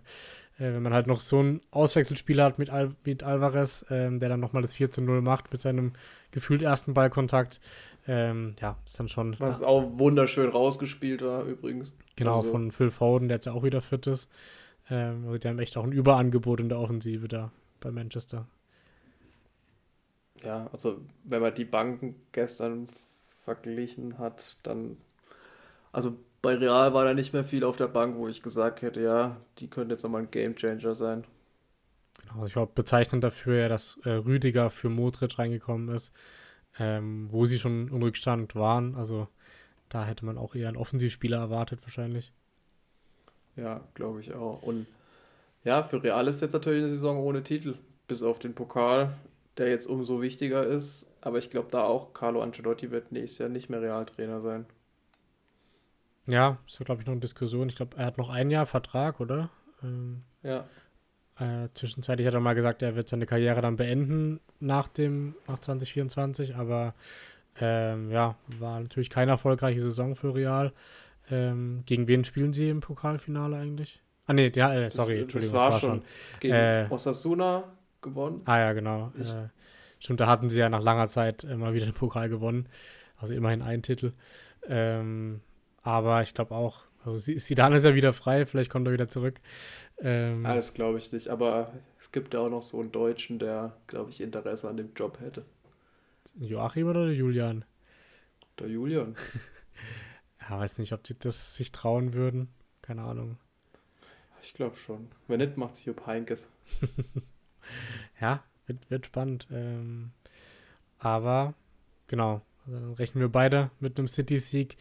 [0.57, 4.30] äh, wenn man halt noch so einen Auswechselspieler hat mit, Al mit Alvarez, ähm, der
[4.30, 5.93] dann nochmal das 4 0 macht mit seinem
[6.32, 7.61] gefühlt ersten Ballkontakt,
[8.07, 9.36] ähm, ja, ist dann schon.
[9.39, 11.95] Was auch wunderschön rausgespielt war, übrigens.
[12.15, 12.51] Genau, also.
[12.51, 14.30] von Phil Foden, der jetzt ja auch wieder fit ist.
[14.89, 18.47] Ähm, also die haben echt auch ein Überangebot in der Offensive da bei Manchester.
[20.43, 22.88] Ja, also wenn man die Banken gestern
[23.43, 24.97] verglichen hat, dann.
[25.91, 29.01] Also bei Real war da nicht mehr viel auf der Bank, wo ich gesagt hätte,
[29.01, 31.25] ja, die könnte jetzt nochmal ein Gamechanger sein.
[32.21, 36.13] Genau, ich glaube, bezeichnend dafür ja, dass äh, Rüdiger für Modric reingekommen ist
[36.79, 38.95] ähm, wo sie schon im Rückstand waren.
[38.95, 39.27] Also
[39.89, 42.33] da hätte man auch eher einen Offensivspieler erwartet wahrscheinlich.
[43.55, 44.61] Ja, glaube ich auch.
[44.63, 44.87] Und
[45.63, 47.75] ja, für Real ist jetzt natürlich eine Saison ohne Titel,
[48.07, 49.15] bis auf den Pokal,
[49.57, 51.13] der jetzt umso wichtiger ist.
[51.21, 54.65] Aber ich glaube da auch, Carlo Ancelotti wird nächstes Jahr nicht mehr Realtrainer sein.
[56.28, 57.69] Ja, ist ja, glaube ich, noch eine Diskussion.
[57.69, 59.49] Ich glaube, er hat noch ein Jahr Vertrag, oder?
[59.84, 60.65] Ähm, ja.
[61.39, 65.59] Äh, zwischenzeitlich hat er mal gesagt, er wird seine Karriere dann beenden nach dem, nach
[65.59, 66.93] 2024, aber
[67.59, 70.72] ähm, ja, war natürlich keine erfolgreiche Saison für Real.
[71.30, 74.01] Ähm, gegen wen spielen sie im Pokalfinale eigentlich?
[74.28, 75.53] Ah, nee, ja, äh, sorry, das, Entschuldigung.
[75.53, 76.01] Das war, das war schon.
[76.39, 77.63] Gegen äh, Osasuna
[78.01, 78.41] gewonnen.
[78.45, 79.11] Ah, ja, genau.
[79.17, 79.49] Äh,
[79.99, 82.67] stimmt, da hatten sie ja nach langer Zeit immer wieder den Pokal gewonnen.
[83.17, 84.13] Also immerhin einen Titel.
[84.67, 85.41] Ähm,
[85.84, 89.39] aber ich glaube auch, also Sidan ist ja wieder frei, vielleicht kommt er wieder zurück.
[89.99, 93.39] Ähm, ah, das glaube ich nicht, aber es gibt ja auch noch so einen Deutschen,
[93.39, 95.45] der, glaube ich, Interesse an dem Job hätte.
[96.39, 97.65] Joachim oder der Julian?
[98.59, 99.15] Der Julian.
[100.41, 102.49] ja, weiß nicht, ob die das sich trauen würden.
[102.82, 103.38] Keine Ahnung.
[104.41, 105.09] Ich glaube schon.
[105.27, 106.49] Wenn nicht, macht es Jupp Heinkes.
[108.21, 109.47] ja, wird, wird spannend.
[109.51, 110.11] Ähm,
[110.97, 111.53] aber
[112.07, 114.78] genau, Also dann rechnen wir beide mit einem City-Sieg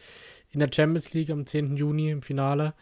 [0.51, 1.77] in der Champions League am 10.
[1.77, 2.73] Juni im Finale.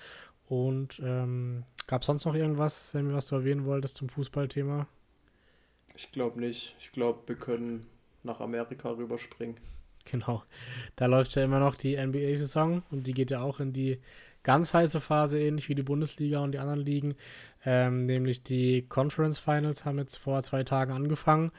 [0.47, 4.87] Und ähm, gab es sonst noch irgendwas, Sammy, was du erwähnen wolltest zum Fußballthema?
[5.95, 6.75] Ich glaube nicht.
[6.79, 7.85] Ich glaube, wir können
[8.23, 9.57] nach Amerika rüberspringen.
[10.05, 10.43] Genau.
[10.95, 13.99] Da läuft ja immer noch die NBA-Saison und die geht ja auch in die
[14.43, 17.15] ganz heiße Phase, ähnlich wie die Bundesliga und die anderen Ligen.
[17.65, 21.51] Ähm, nämlich die Conference Finals haben jetzt vor zwei Tagen angefangen.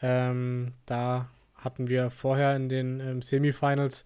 [0.00, 1.28] Ähm, da
[1.64, 4.04] hatten wir vorher in den ähm, Semifinals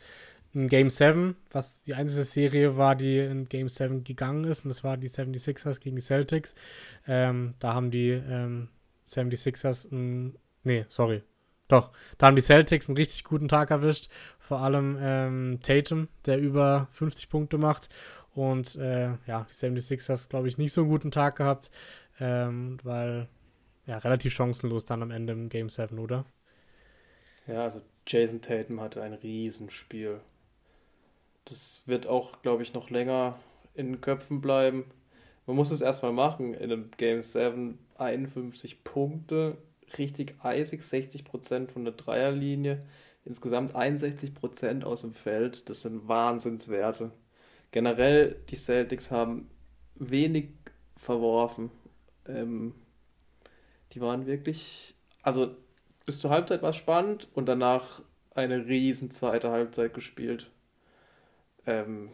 [0.55, 4.65] ein Game 7, was die einzige Serie war, die in Game 7 gegangen ist.
[4.65, 6.55] Und das war die 76ers gegen die Celtics.
[7.07, 8.69] Ähm, da haben die ähm,
[9.07, 11.23] 76ers ein, nee, sorry.
[11.69, 14.09] Doch, da haben die Celtics einen richtig guten Tag erwischt.
[14.39, 17.89] Vor allem ähm, Tatum, der über 50 Punkte macht.
[18.35, 21.71] Und äh, ja, die 76ers, glaube ich, nicht so einen guten Tag gehabt,
[22.21, 23.29] ähm, weil
[23.87, 26.25] ja, relativ chancenlos dann am Ende im Game 7, oder?
[27.47, 30.21] Ja, also Jason Tatum hatte ein Riesenspiel.
[31.45, 33.39] Das wird auch, glaube ich, noch länger
[33.75, 34.85] in den Köpfen bleiben.
[35.47, 36.55] Man muss es erstmal machen.
[36.55, 39.57] In einem Game 7 51 Punkte,
[39.97, 42.85] richtig eisig, 60% von der Dreierlinie,
[43.25, 45.69] insgesamt 61% aus dem Feld.
[45.69, 47.13] Das sind Wahnsinnswerte.
[47.71, 49.49] Generell, die Celtics haben
[49.95, 50.49] wenig
[50.97, 51.71] verworfen.
[52.27, 52.75] Ähm,
[53.93, 55.55] die waren wirklich, also
[56.07, 58.03] bis zur Halbzeit war es spannend und danach
[58.35, 60.51] eine riesen zweite Halbzeit gespielt.
[61.67, 62.11] Ähm,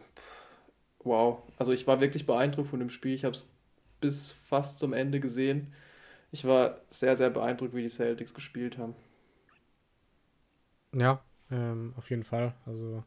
[1.03, 3.13] wow, also ich war wirklich beeindruckt von dem Spiel.
[3.13, 3.49] Ich habe es
[4.01, 5.73] bis fast zum Ende gesehen.
[6.31, 8.95] Ich war sehr, sehr beeindruckt, wie die Celtics gespielt haben.
[10.93, 12.53] Ja, ähm, auf jeden Fall.
[12.65, 13.03] Also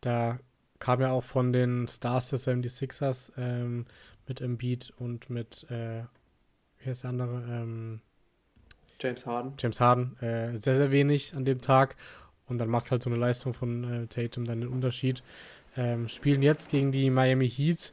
[0.00, 0.38] da
[0.78, 3.86] kam ja auch von den Stars des 76ers ähm,
[4.26, 6.04] mit Embiid und mit, äh,
[6.78, 7.44] wie heißt der andere?
[7.48, 8.00] Ähm,
[9.00, 9.54] James Harden.
[9.58, 11.96] James Harden, äh, sehr, sehr wenig an dem Tag.
[12.46, 15.22] Und dann macht halt so eine Leistung von äh, Tatum dann den Unterschied.
[15.76, 17.92] Ähm, spielen jetzt gegen die Miami Heat.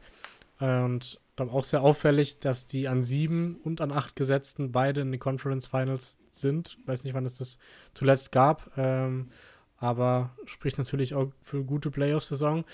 [0.60, 5.00] Äh, und dann auch sehr auffällig, dass die an sieben und an acht Gesetzten beide
[5.00, 6.78] in den Conference Finals sind.
[6.86, 7.58] Weiß nicht, wann es das
[7.94, 8.70] zuletzt gab.
[8.76, 9.30] Ähm,
[9.78, 12.64] aber spricht natürlich auch für eine gute Playoff-Saison.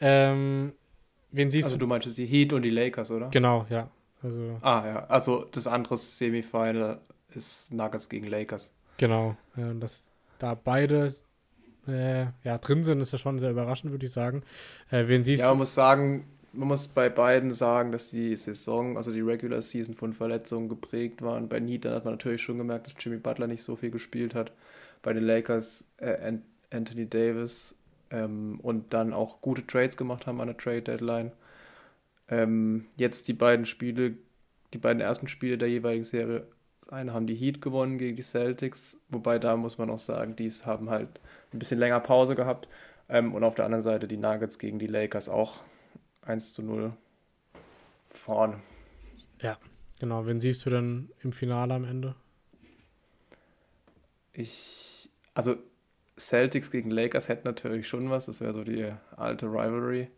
[0.00, 0.72] Ähm,
[1.30, 1.80] wen siehst also du?
[1.80, 3.28] du meinst die Heat und die Lakers, oder?
[3.28, 3.90] Genau, ja.
[4.22, 7.00] Also, ah ja, also das andere Semifinal
[7.36, 8.72] ist Nuggets gegen Lakers.
[8.96, 11.14] Genau, äh, dass da beide
[11.86, 14.42] äh, ja, drin sind, ist ja schon sehr überraschend, würde ich sagen.
[14.90, 18.96] Äh, wen siehst ja, man muss sagen, man muss bei beiden sagen, dass die Saison,
[18.96, 21.48] also die Regular Season von Verletzungen geprägt waren.
[21.48, 24.52] Bei Heat, hat man natürlich schon gemerkt, dass Jimmy Butler nicht so viel gespielt hat.
[25.02, 26.38] Bei den Lakers äh,
[26.70, 27.76] Anthony Davis
[28.10, 31.32] ähm, und dann auch gute Trades gemacht haben an der Trade Deadline.
[32.28, 34.14] Ähm, jetzt die beiden Spiele,
[34.72, 36.46] die beiden ersten Spiele der jeweiligen Serie
[36.86, 40.36] das eine haben die Heat gewonnen gegen die Celtics, wobei da muss man auch sagen,
[40.36, 41.20] die haben halt
[41.52, 42.68] ein bisschen länger Pause gehabt.
[43.08, 45.64] Ähm, und auf der anderen Seite die Nuggets gegen die Lakers auch
[46.22, 46.92] 1 zu 0
[48.04, 48.60] vorne.
[49.40, 49.58] Ja,
[49.98, 50.26] genau.
[50.26, 52.14] Wen siehst du denn im Finale am Ende?
[54.32, 55.56] Ich, also
[56.16, 60.08] Celtics gegen Lakers hätten natürlich schon was, das wäre so die alte Rivalry.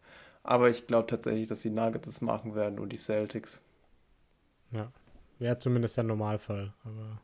[0.42, 3.62] Aber ich glaube tatsächlich, dass die Nuggets das machen werden und die Celtics.
[4.70, 4.92] Ja,
[5.38, 6.74] Wäre zumindest der Normalfall.
[6.84, 7.20] Aber,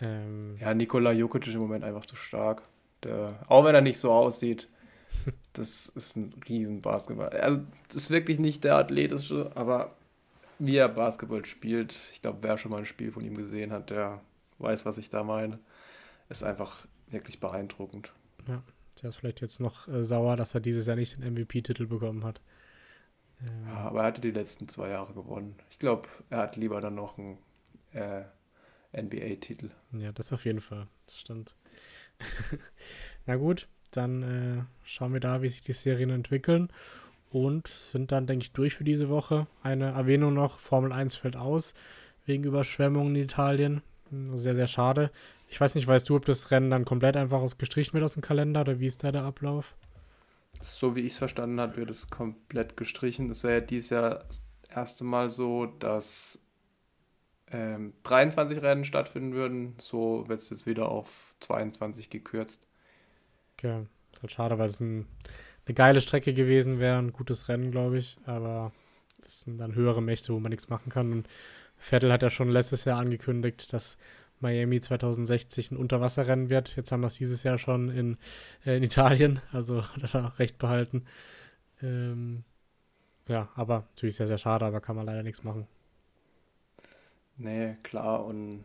[0.00, 2.62] ähm, ja, Nikola Jokic ist im Moment einfach zu stark.
[3.02, 4.68] Der, auch wenn er nicht so aussieht,
[5.52, 7.30] das ist ein riesen Basketball.
[7.30, 9.94] Also, das ist wirklich nicht der athletische, aber
[10.58, 13.90] wie er Basketball spielt, ich glaube, wer schon mal ein Spiel von ihm gesehen hat,
[13.90, 14.20] der
[14.58, 15.58] weiß, was ich da meine.
[16.28, 18.12] Ist einfach wirklich beeindruckend.
[18.46, 18.62] Ja,
[19.02, 22.24] der ist vielleicht jetzt noch äh, sauer, dass er dieses Jahr nicht den MVP-Titel bekommen
[22.24, 22.40] hat.
[23.66, 25.56] Ja, aber er hatte die letzten zwei Jahre gewonnen.
[25.70, 27.38] Ich glaube, er hat lieber dann noch einen
[27.92, 28.22] äh,
[28.92, 29.70] NBA-Titel.
[29.92, 30.88] Ja, das auf jeden Fall.
[31.06, 31.54] Das stimmt.
[33.26, 36.68] Na gut, dann äh, schauen wir da, wie sich die Serien entwickeln
[37.30, 39.46] und sind dann, denke ich, durch für diese Woche.
[39.62, 41.74] Eine Erwähnung noch: Formel 1 fällt aus
[42.26, 43.82] wegen Überschwemmungen in Italien.
[44.34, 45.10] Sehr, sehr schade.
[45.48, 48.22] Ich weiß nicht, weißt du, ob das Rennen dann komplett einfach gestrichen wird aus dem
[48.22, 49.74] Kalender oder wie ist da der Ablauf?
[50.60, 53.30] So wie ich es verstanden habe, wird es komplett gestrichen.
[53.30, 56.46] Es wäre ja dieses Jahr das erste Mal so, dass
[57.50, 59.74] ähm, 23 Rennen stattfinden würden.
[59.78, 62.68] So wird es jetzt wieder auf 22 gekürzt.
[63.54, 65.06] Okay, ist halt schade, weil es ein,
[65.66, 68.16] eine geile Strecke gewesen wäre, ein gutes Rennen, glaube ich.
[68.26, 68.72] Aber
[69.22, 71.12] das sind dann höhere Mächte, wo man nichts machen kann.
[71.12, 71.28] Und
[71.76, 73.98] Vettel hat ja schon letztes Jahr angekündigt, dass
[74.40, 76.76] Miami 2060 ein Unterwasserrennen wird.
[76.76, 78.16] Jetzt haben wir es dieses Jahr schon in,
[78.66, 81.04] äh, in Italien, also hat er auch recht behalten.
[81.82, 82.44] Ähm,
[83.28, 85.68] ja, aber natürlich sehr, sehr schade, aber kann man leider nichts machen.
[87.36, 88.24] Nee, klar.
[88.24, 88.64] Und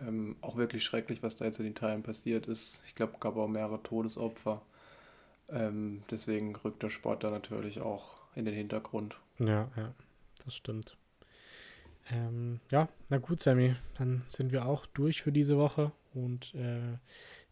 [0.00, 2.82] Ähm, auch wirklich schrecklich, was da jetzt in Italien passiert ist.
[2.88, 4.62] Ich glaube, gab auch mehrere Todesopfer.
[5.50, 9.16] Ähm, deswegen rückt der Sport da natürlich auch in den Hintergrund.
[9.38, 9.94] Ja, ja,
[10.44, 10.96] das stimmt.
[12.10, 16.98] Ähm, ja, na gut, Sammy, dann sind wir auch durch für diese Woche und äh,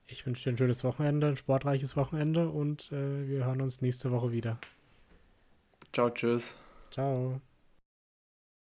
[0.07, 4.11] ich wünsche dir ein schönes Wochenende, ein sportreiches Wochenende und äh, wir hören uns nächste
[4.11, 4.59] Woche wieder.
[5.93, 6.57] Ciao, tschüss.
[6.91, 7.41] Ciao.